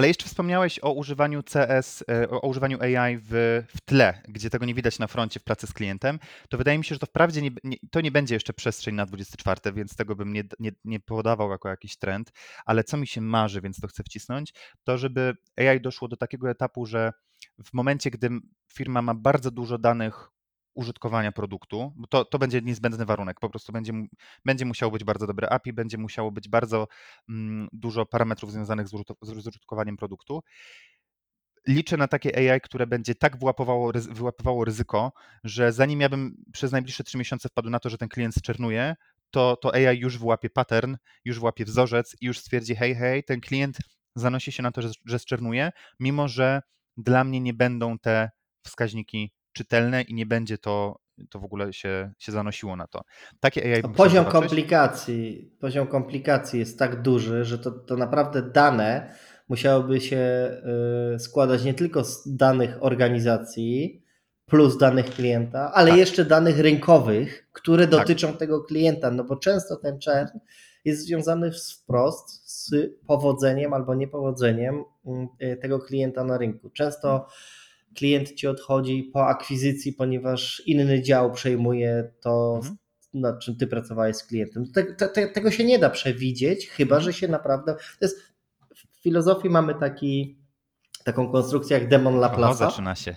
Ale 0.00 0.08
jeszcze 0.08 0.26
wspomniałeś 0.26 0.78
o 0.82 0.92
używaniu 0.92 1.42
CS, 1.42 2.04
e, 2.10 2.30
o 2.30 2.48
używaniu 2.48 2.78
AI 2.82 3.18
w, 3.18 3.62
w 3.76 3.80
tle, 3.80 4.22
gdzie 4.28 4.50
tego 4.50 4.64
nie 4.64 4.74
widać 4.74 4.98
na 4.98 5.06
froncie 5.06 5.40
w 5.40 5.44
pracy 5.44 5.66
z 5.66 5.72
klientem. 5.72 6.18
To 6.48 6.58
wydaje 6.58 6.78
mi 6.78 6.84
się, 6.84 6.94
że 6.94 6.98
to 6.98 7.06
wprawdzie 7.06 7.42
nie, 7.42 7.50
nie, 7.64 7.76
to 7.90 8.00
nie 8.00 8.10
będzie 8.10 8.34
jeszcze 8.34 8.52
przestrzeń 8.52 8.94
na 8.94 9.06
24, 9.06 9.72
więc 9.72 9.96
tego 9.96 10.16
bym 10.16 10.32
nie, 10.32 10.44
nie, 10.60 10.72
nie 10.84 11.00
podawał 11.00 11.50
jako 11.50 11.68
jakiś 11.68 11.96
trend, 11.98 12.32
ale 12.64 12.84
co 12.84 12.96
mi 12.96 13.06
się 13.06 13.20
marzy, 13.20 13.60
więc 13.60 13.80
to 13.80 13.88
chcę 13.88 14.02
wcisnąć, 14.02 14.54
to 14.84 14.98
żeby 14.98 15.36
AI 15.56 15.80
doszło 15.80 16.08
do 16.08 16.16
takiego 16.16 16.50
etapu, 16.50 16.86
że 16.86 17.12
w 17.64 17.72
momencie, 17.72 18.10
gdy 18.10 18.30
firma 18.72 19.02
ma 19.02 19.14
bardzo 19.14 19.50
dużo 19.50 19.78
danych 19.78 20.30
użytkowania 20.74 21.32
produktu, 21.32 21.92
bo 21.96 22.06
to, 22.06 22.24
to 22.24 22.38
będzie 22.38 22.60
niezbędny 22.62 23.04
warunek, 23.04 23.40
po 23.40 23.50
prostu 23.50 23.72
będzie, 23.72 23.92
będzie 24.44 24.64
musiało 24.64 24.92
być 24.92 25.04
bardzo 25.04 25.26
dobre 25.26 25.48
API, 25.48 25.72
będzie 25.72 25.98
musiało 25.98 26.32
być 26.32 26.48
bardzo 26.48 26.88
mm, 27.28 27.68
dużo 27.72 28.06
parametrów 28.06 28.52
związanych 28.52 28.88
z, 28.88 28.90
z 29.22 29.30
użytkowaniem 29.30 29.96
produktu. 29.96 30.42
Liczę 31.68 31.96
na 31.96 32.08
takie 32.08 32.52
AI, 32.52 32.60
które 32.60 32.86
będzie 32.86 33.14
tak 33.14 33.38
wyłapywało, 33.38 33.92
ryzy- 33.92 34.14
wyłapywało 34.14 34.64
ryzyko, 34.64 35.12
że 35.44 35.72
zanim 35.72 36.00
ja 36.00 36.08
bym 36.08 36.44
przez 36.52 36.72
najbliższe 36.72 37.04
trzy 37.04 37.18
miesiące 37.18 37.48
wpadł 37.48 37.70
na 37.70 37.80
to, 37.80 37.90
że 37.90 37.98
ten 37.98 38.08
klient 38.08 38.34
zczernuje, 38.34 38.96
to, 39.30 39.56
to 39.56 39.74
AI 39.74 39.98
już 39.98 40.18
wyłapie 40.18 40.50
pattern, 40.50 40.96
już 41.24 41.38
wyłapie 41.38 41.64
wzorzec 41.64 42.16
i 42.20 42.26
już 42.26 42.38
stwierdzi, 42.38 42.76
hej, 42.76 42.94
hej, 42.94 43.24
ten 43.24 43.40
klient 43.40 43.78
zanosi 44.14 44.52
się 44.52 44.62
na 44.62 44.72
to, 44.72 44.82
że, 44.82 44.90
że 45.06 45.18
zczernuje, 45.18 45.70
mimo 46.00 46.28
że 46.28 46.62
dla 46.96 47.24
mnie 47.24 47.40
nie 47.40 47.54
będą 47.54 47.98
te 47.98 48.30
wskaźniki 48.66 49.32
czytelne 49.52 50.02
i 50.02 50.14
nie 50.14 50.26
będzie 50.26 50.58
to, 50.58 50.98
to 51.30 51.38
w 51.38 51.44
ogóle 51.44 51.72
się, 51.72 52.12
się 52.18 52.32
zanosiło 52.32 52.76
na 52.76 52.86
to. 52.86 53.00
Takie 53.40 53.64
AI 53.64 53.78
chciał 53.78 53.92
Poziom 53.92 54.24
komplikacji, 54.24 55.50
poziom 55.60 55.86
komplikacji 55.86 56.58
jest 56.60 56.78
tak 56.78 57.02
duży, 57.02 57.44
że 57.44 57.58
to, 57.58 57.70
to 57.70 57.96
naprawdę 57.96 58.42
dane 58.42 59.14
musiałyby 59.48 60.00
się 60.00 60.50
y, 61.14 61.18
składać 61.18 61.64
nie 61.64 61.74
tylko 61.74 62.04
z 62.04 62.36
danych 62.36 62.76
organizacji 62.80 64.02
plus 64.46 64.78
danych 64.78 65.10
klienta, 65.10 65.72
ale 65.74 65.90
Tak. 65.90 65.98
jeszcze 65.98 66.24
danych 66.24 66.58
rynkowych, 66.58 67.48
które 67.52 67.88
Tak. 67.88 68.00
dotyczą 68.00 68.32
tego 68.32 68.64
klienta, 68.64 69.10
no 69.10 69.24
bo 69.24 69.36
często 69.36 69.76
ten 69.76 69.98
czern 69.98 70.38
jest 70.84 71.06
związany 71.06 71.50
wprost 71.52 72.50
z 72.50 72.74
powodzeniem 73.06 73.72
albo 73.72 73.94
niepowodzeniem 73.94 74.84
mm, 75.06 75.28
y, 75.42 75.56
tego 75.56 75.78
klienta 75.78 76.24
na 76.24 76.38
rynku. 76.38 76.70
Często 76.70 77.26
klient 77.96 78.34
ci 78.34 78.46
odchodzi 78.46 79.10
po 79.12 79.26
akwizycji, 79.26 79.92
ponieważ 79.92 80.62
inny 80.66 81.02
dział 81.02 81.32
przejmuje 81.32 82.10
to, 82.20 82.54
Mhm. 82.56 82.76
nad 83.14 83.40
czym 83.40 83.56
ty 83.56 83.66
pracowałeś 83.66 84.16
z 84.16 84.24
klientem. 84.24 84.72
Te, 84.72 84.84
te, 84.84 85.08
te, 85.08 85.28
tego 85.28 85.50
się 85.50 85.64
nie 85.64 85.78
da 85.78 85.90
przewidzieć, 85.90 86.68
chyba 86.68 86.96
Mhm. 86.96 87.12
że 87.12 87.18
się 87.18 87.28
naprawdę. 87.28 87.74
To 87.74 88.04
jest, 88.04 88.20
w 88.74 89.02
filozofii 89.02 89.50
mamy 89.50 89.74
taki, 89.74 90.38
taką 91.04 91.32
konstrukcję 91.32 91.78
jak 91.78 91.88
demon 91.88 92.14
O, 92.14 92.20
Laplace'a. 92.28 92.54
zaczyna 92.56 92.94
się. 92.94 93.16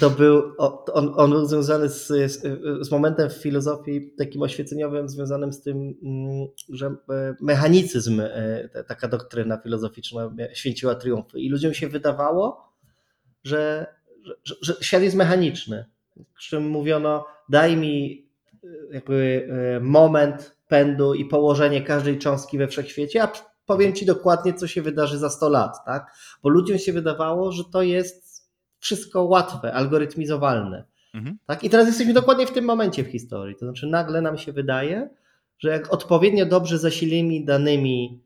To 0.00 0.10
był, 0.10 0.42
o- 0.58 0.84
on, 0.92 1.12
on 1.16 1.30
był 1.30 1.46
związany 1.46 1.88
z, 1.88 2.06
z, 2.06 2.42
z 2.86 2.90
momentem 2.90 3.30
w 3.30 3.32
filozofii 3.32 4.10
takim 4.18 4.42
oświeceniowym, 4.42 5.08
związanym 5.08 5.52
z 5.52 5.62
tym, 5.62 5.94
mm, 6.02 6.46
że 6.68 6.86
e, 6.86 7.34
mechanicyzm, 7.40 8.20
e, 8.20 8.68
ta- 8.72 8.84
taka 8.84 9.08
doktryna 9.08 9.56
filozoficzna 9.56 10.30
święciła 10.52 10.94
triumfy. 10.94 11.40
I 11.40 11.48
ludziom 11.48 11.74
się 11.74 11.88
wydawało, 11.88 12.67
że, 13.44 13.86
że, 14.44 14.54
że, 14.62 14.74
świat 14.80 15.02
jest 15.02 15.16
mechaniczny. 15.16 15.84
Przy 16.34 16.50
czym 16.50 16.68
mówiono, 16.68 17.26
daj 17.48 17.76
mi 17.76 18.28
e, 18.64 18.68
jakby 18.90 19.48
e, 19.76 19.80
moment 19.80 20.56
pędu 20.68 21.14
i 21.14 21.24
położenie 21.24 21.82
każdej 21.82 22.18
cząstki 22.18 22.58
we 22.58 22.68
wszechświecie, 22.68 23.22
a 23.22 23.32
powiem 23.66 23.92
ci 23.92 24.06
dokładnie, 24.06 24.54
co 24.54 24.66
się 24.66 24.82
wydarzy 24.82 25.18
za 25.18 25.30
100 25.30 25.48
lat. 25.48 25.76
Tak? 25.86 26.12
Bo 26.42 26.48
ludziom 26.48 26.78
się 26.78 26.92
wydawało, 26.92 27.52
że 27.52 27.64
to 27.64 27.82
jest 27.82 28.48
wszystko 28.78 29.24
łatwe, 29.24 29.72
algorytmizowalne. 29.72 30.84
Mhm. 31.14 31.38
Tak? 31.46 31.64
I 31.64 31.70
teraz 31.70 31.86
jesteśmy 31.86 32.12
dokładnie 32.14 32.46
w 32.46 32.52
tym 32.52 32.64
momencie 32.64 33.04
w 33.04 33.08
historii. 33.08 33.56
To 33.56 33.66
znaczy, 33.66 33.86
nagle 33.86 34.22
nam 34.22 34.38
się 34.38 34.52
wydaje, 34.52 35.10
że 35.58 35.68
jak 35.68 35.92
odpowiednio 35.92 36.46
dobrze 36.46 36.78
zasilimy 36.78 37.44
danymi 37.44 38.22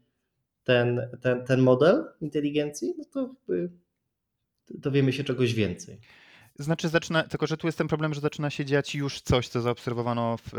ten, 0.64 1.08
ten, 1.20 1.44
ten 1.44 1.60
model 1.60 2.04
inteligencji, 2.20 2.94
no 2.98 3.04
to, 3.12 3.34
dowiemy 4.70 5.12
się 5.12 5.24
czegoś 5.24 5.54
więcej. 5.54 6.00
Znaczy 6.58 6.88
zaczyna, 6.88 7.22
tylko 7.22 7.46
że 7.46 7.56
tu 7.56 7.66
jest 7.68 7.78
ten 7.78 7.88
problem, 7.88 8.14
że 8.14 8.20
zaczyna 8.20 8.50
się 8.50 8.64
dziać 8.64 8.94
już 8.94 9.20
coś, 9.20 9.48
co 9.48 9.60
zaobserwowano 9.60 10.36
w, 10.36 10.50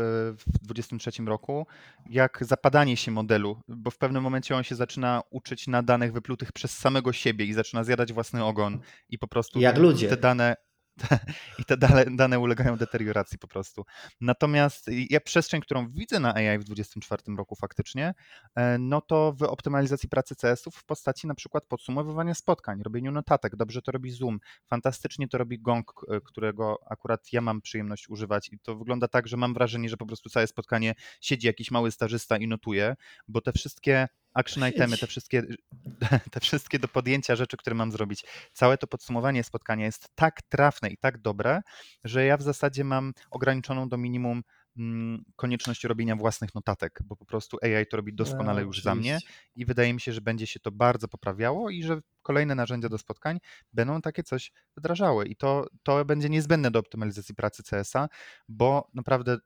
w 0.46 0.58
23 0.66 1.10
roku, 1.26 1.66
jak 2.10 2.38
zapadanie 2.40 2.96
się 2.96 3.10
modelu, 3.10 3.60
bo 3.68 3.90
w 3.90 3.98
pewnym 3.98 4.22
momencie 4.22 4.56
on 4.56 4.62
się 4.62 4.74
zaczyna 4.74 5.22
uczyć 5.30 5.66
na 5.66 5.82
danych 5.82 6.12
wyplutych 6.12 6.52
przez 6.52 6.78
samego 6.78 7.12
siebie 7.12 7.44
i 7.44 7.52
zaczyna 7.52 7.84
zjadać 7.84 8.12
własny 8.12 8.44
ogon 8.44 8.80
i 9.08 9.18
po 9.18 9.28
prostu 9.28 9.60
Jak 9.60 9.78
ludzie. 9.78 10.08
te 10.08 10.16
dane 10.16 10.56
i 11.58 11.64
te 11.64 11.76
dane, 12.10 12.38
ulegają 12.38 12.76
deterioracji 12.76 13.38
po 13.38 13.48
prostu. 13.48 13.84
Natomiast 14.20 14.90
ja 15.10 15.20
przestrzeń, 15.20 15.60
którą 15.60 15.90
widzę 15.90 16.20
na 16.20 16.34
AI 16.34 16.58
w 16.58 16.64
24 16.64 17.22
roku 17.36 17.56
faktycznie, 17.56 18.14
e, 18.54 18.78
no 18.78 19.00
to 19.00 19.32
w 19.32 19.42
optymalizacji 19.42 20.08
pracy 20.08 20.36
CS-ów 20.36 20.74
w 20.74 20.84
postaci 20.84 21.26
na 21.26 21.34
przykład 21.34 21.66
podsumowywania 21.66 22.34
spotkań, 22.34 22.82
robieniu 22.82 23.12
notatek, 23.12 23.56
dobrze 23.56 23.82
to 23.82 23.92
robi 23.92 24.10
Zoom, 24.10 24.38
fantastycznie 24.66 25.28
to 25.28 25.38
robi 25.38 25.60
Gong, 25.60 25.92
którego 26.24 26.78
akurat 26.90 27.32
ja 27.32 27.40
mam 27.40 27.60
przyjemność 27.60 28.08
używać 28.08 28.48
i 28.52 28.58
to 28.58 28.76
wygląda 28.76 29.08
tak, 29.08 29.28
że 29.28 29.36
mam 29.36 29.54
wrażenie, 29.54 29.88
że 29.88 29.96
po 29.96 30.06
prostu 30.06 30.28
całe 30.28 30.46
spotkanie 30.46 30.94
siedzi 31.20 31.46
jakiś 31.46 31.70
mały 31.70 31.90
stażysta 31.90 32.36
i 32.36 32.48
notuje, 32.48 32.96
bo 33.28 33.40
te 33.40 33.52
wszystkie 33.52 34.08
action 34.34 34.68
itemy, 34.68 34.98
te 34.98 35.06
wszystkie, 35.06 35.42
te 36.32 36.40
wszystkie 36.40 36.78
do 36.78 36.88
podjęcia 36.88 37.36
rzeczy, 37.36 37.56
które 37.56 37.74
mam 37.74 37.92
zrobić, 37.92 38.24
całe 38.52 38.78
to 38.78 38.86
podsumowanie 38.86 39.44
spotkania 39.44 39.86
jest 39.86 40.08
tak 40.14 40.42
trafne 40.42 40.88
i 40.88 40.96
tak 40.96 41.18
dobre, 41.18 41.60
że 42.04 42.24
ja 42.24 42.36
w 42.36 42.42
zasadzie 42.42 42.84
mam 42.84 43.12
ograniczoną 43.30 43.88
do 43.88 43.96
minimum 43.96 44.42
mm, 44.76 45.24
konieczność 45.36 45.84
robienia 45.84 46.16
własnych 46.16 46.54
notatek, 46.54 46.98
bo 47.04 47.16
po 47.16 47.24
prostu 47.24 47.58
AI 47.62 47.86
to 47.86 47.96
robi 47.96 48.14
doskonale 48.14 48.60
No, 48.60 48.66
już 48.66 48.82
za 48.82 48.94
mnie 48.94 49.18
i 49.56 49.64
wydaje 49.66 49.94
mi 49.94 50.00
się, 50.00 50.12
że 50.12 50.20
będzie 50.20 50.46
się 50.46 50.60
to 50.60 50.70
bardzo 50.72 51.08
poprawiało 51.08 51.70
i 51.70 51.82
że 51.82 52.00
kolejne 52.22 52.54
narzędzia 52.54 52.88
do 52.88 52.98
spotkań 52.98 53.38
będą 53.72 54.00
takie 54.00 54.22
coś 54.22 54.52
wdrażały. 54.76 55.26
I 55.26 55.36
to, 55.36 55.66
to 55.82 56.04
będzie 56.04 56.28
niezbędne 56.28 56.70
do 56.70 56.78
optymalizacji 56.78 57.34
pracy 57.34 57.62
CS-a, 57.62 58.08
bo 58.48 58.90
naprawdę 58.94 59.38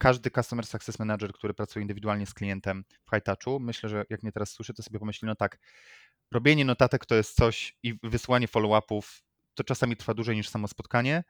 każdy 0.00 0.30
Customer 0.30 0.66
Success 0.66 0.98
Manager, 0.98 1.32
który 1.32 1.54
pracuje 1.54 1.82
indywidualnie 1.82 2.26
z 2.26 2.34
klientem 2.34 2.84
w 3.06 3.10
high 3.14 3.24
touchu, 3.24 3.60
myślę, 3.60 3.88
że 3.88 4.04
jak 4.10 4.22
mnie 4.22 4.32
teraz 4.32 4.50
słyszy, 4.50 4.74
to 4.74 4.82
sobie 4.82 4.98
pomyśli, 4.98 5.26
no 5.26 5.34
tak, 5.34 5.58
robienie 6.32 6.64
notatek 6.64 7.06
to 7.06 7.14
jest 7.14 7.36
coś 7.36 7.78
i 7.82 7.98
wysyłanie 8.02 8.48
follow-upów 8.48 9.22
to 9.54 9.64
czasami 9.64 9.96
trwa 9.96 10.14
dłużej 10.14 10.36
niż 10.36 10.48
samo 10.48 10.68
spotkanie. 10.68 11.24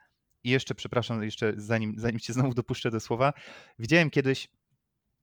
I 0.45 0.51
jeszcze, 0.51 0.75
przepraszam, 0.75 1.23
jeszcze 1.23 1.53
zanim, 1.57 1.95
zanim 1.99 2.21
cię 2.21 2.33
znowu 2.33 2.55
dopuszczę 2.55 2.91
do 2.91 3.01
słowa, 3.01 3.33
widziałem 3.79 4.11
kiedyś 4.11 4.49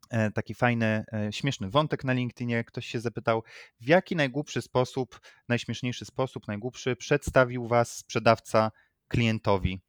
e, 0.10 0.32
taki 0.32 0.54
fajny, 0.54 1.04
e, 1.14 1.34
śmieszny 1.34 1.70
wątek 1.70 2.04
na 2.04 2.14
LinkedInie. 2.14 2.64
Ktoś 2.64 2.86
się 2.86 3.00
zapytał, 3.00 3.44
w 3.80 3.88
jaki 3.88 4.16
najgłupszy 4.16 4.62
sposób, 4.62 5.20
najśmieszniejszy 5.50 6.06
sposób, 6.06 6.48
najgłupszy 6.48 6.96
przedstawił 6.96 7.68
was 7.68 7.98
sprzedawca 7.98 8.72
klientowi. 9.08 9.87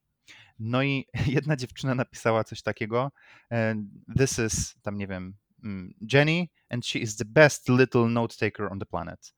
No 0.59 0.83
i 0.83 1.07
jedna 1.37 1.57
dziewczyna 1.57 1.95
napisała 1.95 2.45
coś 2.45 2.63
takiego. 2.63 3.13
e, 3.53 3.75
This 4.19 4.39
is, 4.39 4.75
tam 4.83 4.99
nie 4.99 5.07
wiem, 5.07 5.37
mm, 5.65 5.95
Jenny, 6.13 6.47
and 6.71 6.87
she 6.87 6.99
is 6.99 7.17
the 7.17 7.25
best 7.25 7.69
little 7.69 8.09
note 8.09 8.37
taker 8.37 8.73
on 8.73 8.79
the 8.79 8.87
planet. 8.87 9.35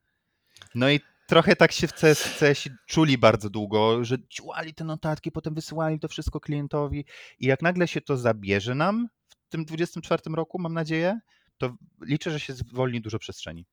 No 0.75 0.91
i 0.91 1.01
trochę 1.27 1.57
tak 1.57 1.73
się 1.73 1.87
w 1.89 1.93
CS, 1.93 2.69
czuli 2.87 3.19
bardzo 3.19 3.51
długo, 3.51 4.05
że 4.05 4.17
ciłali 4.29 4.75
te 4.75 4.85
notatki, 4.85 5.33
potem 5.33 5.55
wysyłali 5.55 6.01
to 6.01 6.09
wszystko 6.09 6.41
klientowi 6.41 7.05
i 7.39 7.47
jak 7.47 7.63
nagle 7.63 7.89
się 7.89 8.01
to 8.01 8.17
zabierze 8.17 8.75
nam 8.75 9.09
w 9.29 9.49
tym 9.49 9.65
24 9.65 10.23
roku, 10.35 10.59
mam 10.59 10.75
nadzieję, 10.75 11.21
to 11.59 11.77
liczę, 12.03 12.31
że 12.31 12.41
się 12.41 12.53
zwolni 12.53 13.01
dużo 13.01 13.19
przestrzeni. 13.19 13.67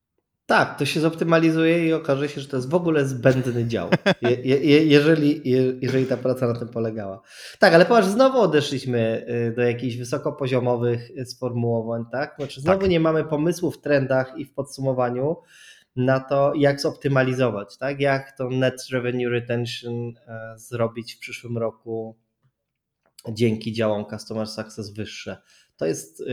Tak, 0.48 0.80
to 0.80 0.86
się 0.86 1.00
zoptymalizuje 1.00 1.88
i 1.88 1.94
okaże 1.94 2.30
się, 2.30 2.42
że 2.42 2.48
to 2.48 2.58
jest 2.58 2.70
w 2.70 2.76
ogóle 2.76 3.06
zbędny 3.06 3.66
dział, 3.66 3.90
je, 4.22 4.32
je, 4.42 4.86
jeżeli, 4.86 5.50
je, 5.50 5.74
jeżeli 5.82 6.06
ta 6.06 6.18
praca 6.18 6.48
na 6.48 6.60
tym 6.60 6.68
polegała. 6.68 7.22
Tak, 7.60 7.74
ale 7.74 7.86
popatrz, 7.86 8.08
znowu 8.08 8.40
odeszliśmy 8.40 9.26
y, 9.50 9.56
do 9.56 9.62
jakichś 9.62 9.96
wysokopoziomowych 9.96 11.12
y, 11.18 11.26
sformułowań, 11.26 12.06
tak? 12.12 12.36
Znaczy 12.38 12.62
znowu 12.62 12.80
Tak. 12.80 12.90
nie 12.90 13.00
mamy 13.00 13.24
pomysłu 13.24 13.72
w 13.72 13.82
trendach 13.82 14.34
i 14.38 14.46
w 14.46 14.54
podsumowaniu 14.54 15.36
na 15.96 16.20
to, 16.20 16.54
jak 16.56 16.82
zoptymalizować, 16.82 17.78
tak? 17.78 18.00
Jak 18.00 18.38
to 18.38 18.50
net 18.50 18.86
revenue 18.92 19.30
retention 19.30 20.14
e, 20.28 20.54
zrobić 20.58 21.16
w 21.16 21.20
przyszłym 21.20 21.58
roku 21.58 22.18
dzięki 23.30 23.74
działom 23.74 24.06
Customer 24.10 24.48
Success 24.48 24.90
wyższe. 24.90 25.38
To 25.78 25.86
jest 25.86 26.22
y, 26.22 26.26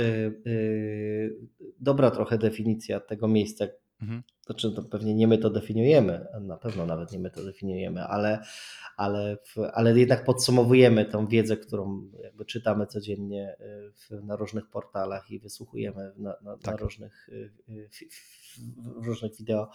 y, 0.46 1.36
dobra 1.80 2.10
trochę 2.10 2.38
definicja 2.38 3.00
tego 3.00 3.28
miejsca, 3.28 3.64
Mhm. 4.02 4.22
Znaczy, 4.46 4.72
to 4.72 4.82
pewnie 4.82 5.14
nie 5.14 5.28
my 5.28 5.38
to 5.38 5.50
definiujemy, 5.50 6.26
na 6.40 6.56
pewno 6.56 6.86
nawet 6.86 7.12
nie 7.12 7.18
my 7.18 7.30
to 7.30 7.44
definiujemy, 7.44 8.04
ale, 8.04 8.42
ale, 8.96 9.38
ale 9.74 9.98
jednak 9.98 10.24
podsumowujemy 10.24 11.04
tą 11.04 11.26
wiedzę, 11.26 11.56
którą 11.56 12.10
jakby 12.22 12.44
czytamy 12.44 12.86
codziennie 12.86 13.56
y, 13.60 13.92
w, 13.92 14.24
na 14.24 14.36
różnych 14.36 14.70
portalach 14.70 15.30
i 15.30 15.38
wysłuchujemy 15.38 16.12
na, 16.16 16.30
na, 16.42 16.50
na 16.52 16.56
Tak. 16.56 16.80
różnych, 16.80 17.28
y, 17.28 17.52
y, 17.68 17.88
w, 17.88 17.96
w, 17.96 19.02
w 19.02 19.06
różnych 19.06 19.36
wideo. 19.36 19.70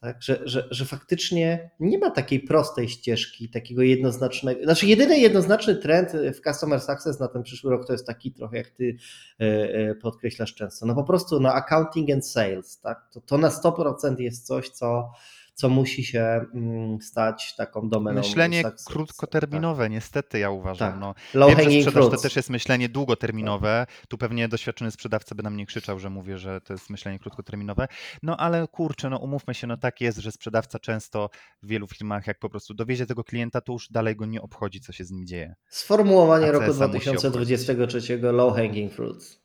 Tak, 0.00 0.22
że, 0.22 0.40
że, 0.44 0.68
że 0.70 0.84
faktycznie 0.84 1.70
nie 1.80 1.98
ma 1.98 2.10
takiej 2.10 2.40
prostej 2.40 2.88
ścieżki, 2.88 3.48
takiego 3.48 3.82
jednoznacznego. 3.82 4.64
Znaczy, 4.64 4.86
jedyny 4.86 5.18
jednoznaczny 5.18 5.76
trend 5.76 6.12
w 6.12 6.40
Customer 6.40 6.80
Success 6.80 7.20
na 7.20 7.28
ten 7.28 7.42
przyszły 7.42 7.70
rok 7.70 7.86
to 7.86 7.92
jest 7.92 8.06
taki 8.06 8.32
trochę, 8.32 8.56
jak 8.56 8.70
ty 8.70 8.96
e, 9.40 9.44
e, 9.44 9.94
podkreślasz 9.94 10.54
często. 10.54 10.86
No 10.86 10.94
po 10.94 11.04
prostu 11.04 11.40
na 11.40 11.54
accounting 11.54 12.10
and 12.10 12.26
sales, 12.26 12.80
tak? 12.80 13.08
To, 13.12 13.20
to 13.20 13.38
na 13.38 13.48
100% 13.48 14.20
jest 14.20 14.46
coś, 14.46 14.68
co, 14.68 15.12
co 15.60 15.68
musi 15.68 16.04
się 16.04 16.20
mm, 16.54 17.00
stać 17.00 17.54
taką 17.56 17.88
domeną. 17.88 18.20
Myślenie 18.20 18.62
success, 18.62 18.84
krótkoterminowe, 18.84 19.90
niestety 19.90 20.38
ja 20.38 20.50
uważam. 20.50 20.92
Tak. 20.92 21.00
No, 21.00 21.14
Tak. 21.14 21.34
Low 21.34 21.56
Wiem, 21.56 21.70
że 21.70 21.80
sprzedaż 21.80 22.10
to 22.10 22.16
też 22.16 22.36
jest 22.36 22.50
myślenie 22.50 22.88
długoterminowe. 22.88 23.86
Tu 24.08 24.18
pewnie 24.18 24.48
doświadczony 24.48 24.90
sprzedawca 24.90 25.34
by 25.34 25.42
na 25.42 25.50
mnie 25.50 25.66
krzyczał, 25.66 25.98
że 25.98 26.10
mówię, 26.10 26.38
że 26.38 26.60
to 26.60 26.72
jest 26.72 26.90
myślenie 26.90 27.18
krótkoterminowe. 27.18 27.88
No 28.22 28.36
ale 28.36 28.68
kurczę, 28.68 29.10
no 29.10 29.18
umówmy 29.18 29.54
się, 29.54 29.66
no 29.66 29.76
tak 29.76 30.00
jest, 30.00 30.18
że 30.18 30.32
sprzedawca 30.32 30.78
często 30.78 31.30
w 31.62 31.66
wielu 31.66 31.86
firmach, 31.86 32.26
jak 32.26 32.38
po 32.38 32.50
prostu 32.50 32.74
dowiezie 32.74 33.06
tego 33.06 33.24
klienta, 33.24 33.60
to 33.60 33.72
już 33.72 33.88
dalej 33.88 34.16
go 34.16 34.26
nie 34.26 34.42
obchodzi, 34.42 34.80
co 34.80 34.92
się 34.92 35.04
z 35.04 35.10
nim 35.10 35.26
dzieje. 35.26 35.54
Sformułowanie 35.68 36.52
roku 36.52 36.66
CS-a 36.66 36.88
musi 36.88 37.10
2023 37.10 38.18
low 38.18 38.56
hanging 38.56 38.92
fruits. 38.92 39.40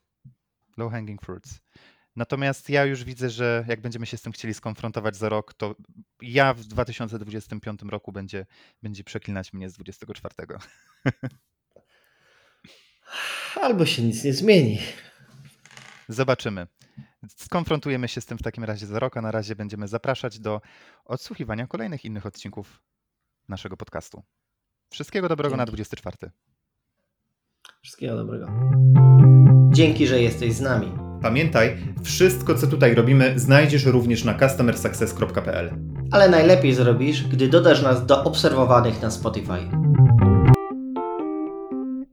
Low 0.78 0.92
hanging 0.92 1.22
fruits. 1.22 1.60
Natomiast 2.16 2.70
ja 2.70 2.86
już 2.86 3.04
widzę, 3.04 3.30
że 3.30 3.66
jak 3.68 3.82
będziemy 3.82 4.06
się 4.06 4.18
z 4.18 4.22
tym 4.22 4.32
chcieli 4.34 4.54
skonfrontować 4.54 5.16
za 5.16 5.30
rok, 5.30 5.54
to 5.54 5.76
ja 6.22 6.54
w 6.54 6.66
2025 6.66 7.82
roku 7.82 8.12
będzie, 8.12 8.46
będzie 8.84 9.04
przeklinać 9.04 9.54
mnie 9.54 9.70
z 9.70 9.74
24. 9.74 10.36
Albo 13.62 13.86
się 13.86 14.04
nic 14.04 14.24
nie 14.24 14.34
zmieni. 14.34 14.80
Zobaczymy. 16.10 16.68
Skonfrontujemy 17.38 18.08
się 18.08 18.22
z 18.22 18.26
tym 18.26 18.38
w 18.38 18.42
takim 18.42 18.64
razie 18.64 18.88
za 18.88 19.00
rok, 19.00 19.18
a 19.18 19.22
na 19.22 19.32
razie 19.32 19.56
będziemy 19.56 19.88
zapraszać 19.88 20.40
do 20.40 20.62
odsłuchiwania 21.06 21.68
kolejnych 21.68 22.06
innych 22.06 22.26
odcinków 22.26 22.82
naszego 23.48 23.78
podcastu. 23.78 24.24
Wszystkiego 24.90 25.30
dobrego 25.30 25.58
na 25.58 25.66
Dzięki. 25.66 25.72
24. 25.72 26.32
Wszystkiego 27.82 28.16
dobrego. 28.16 28.48
Dzięki, 29.72 30.08
że 30.08 30.22
jesteś 30.22 30.54
z 30.54 30.62
nami. 30.62 31.15
Pamiętaj, 31.26 31.78
wszystko 32.04 32.56
co 32.56 32.68
tutaj 32.68 32.96
robimy 32.96 33.40
znajdziesz 33.40 33.86
również 33.86 34.24
na 34.24 34.40
customersuccess.pl. 34.40 35.70
Ale 36.12 36.30
najlepiej 36.30 36.74
zrobisz, 36.74 37.28
gdy 37.28 37.48
dodasz 37.48 37.82
nas 37.82 38.06
do 38.06 38.24
obserwowanych 38.24 39.02
na 39.02 39.12
Spotify. 39.12 39.70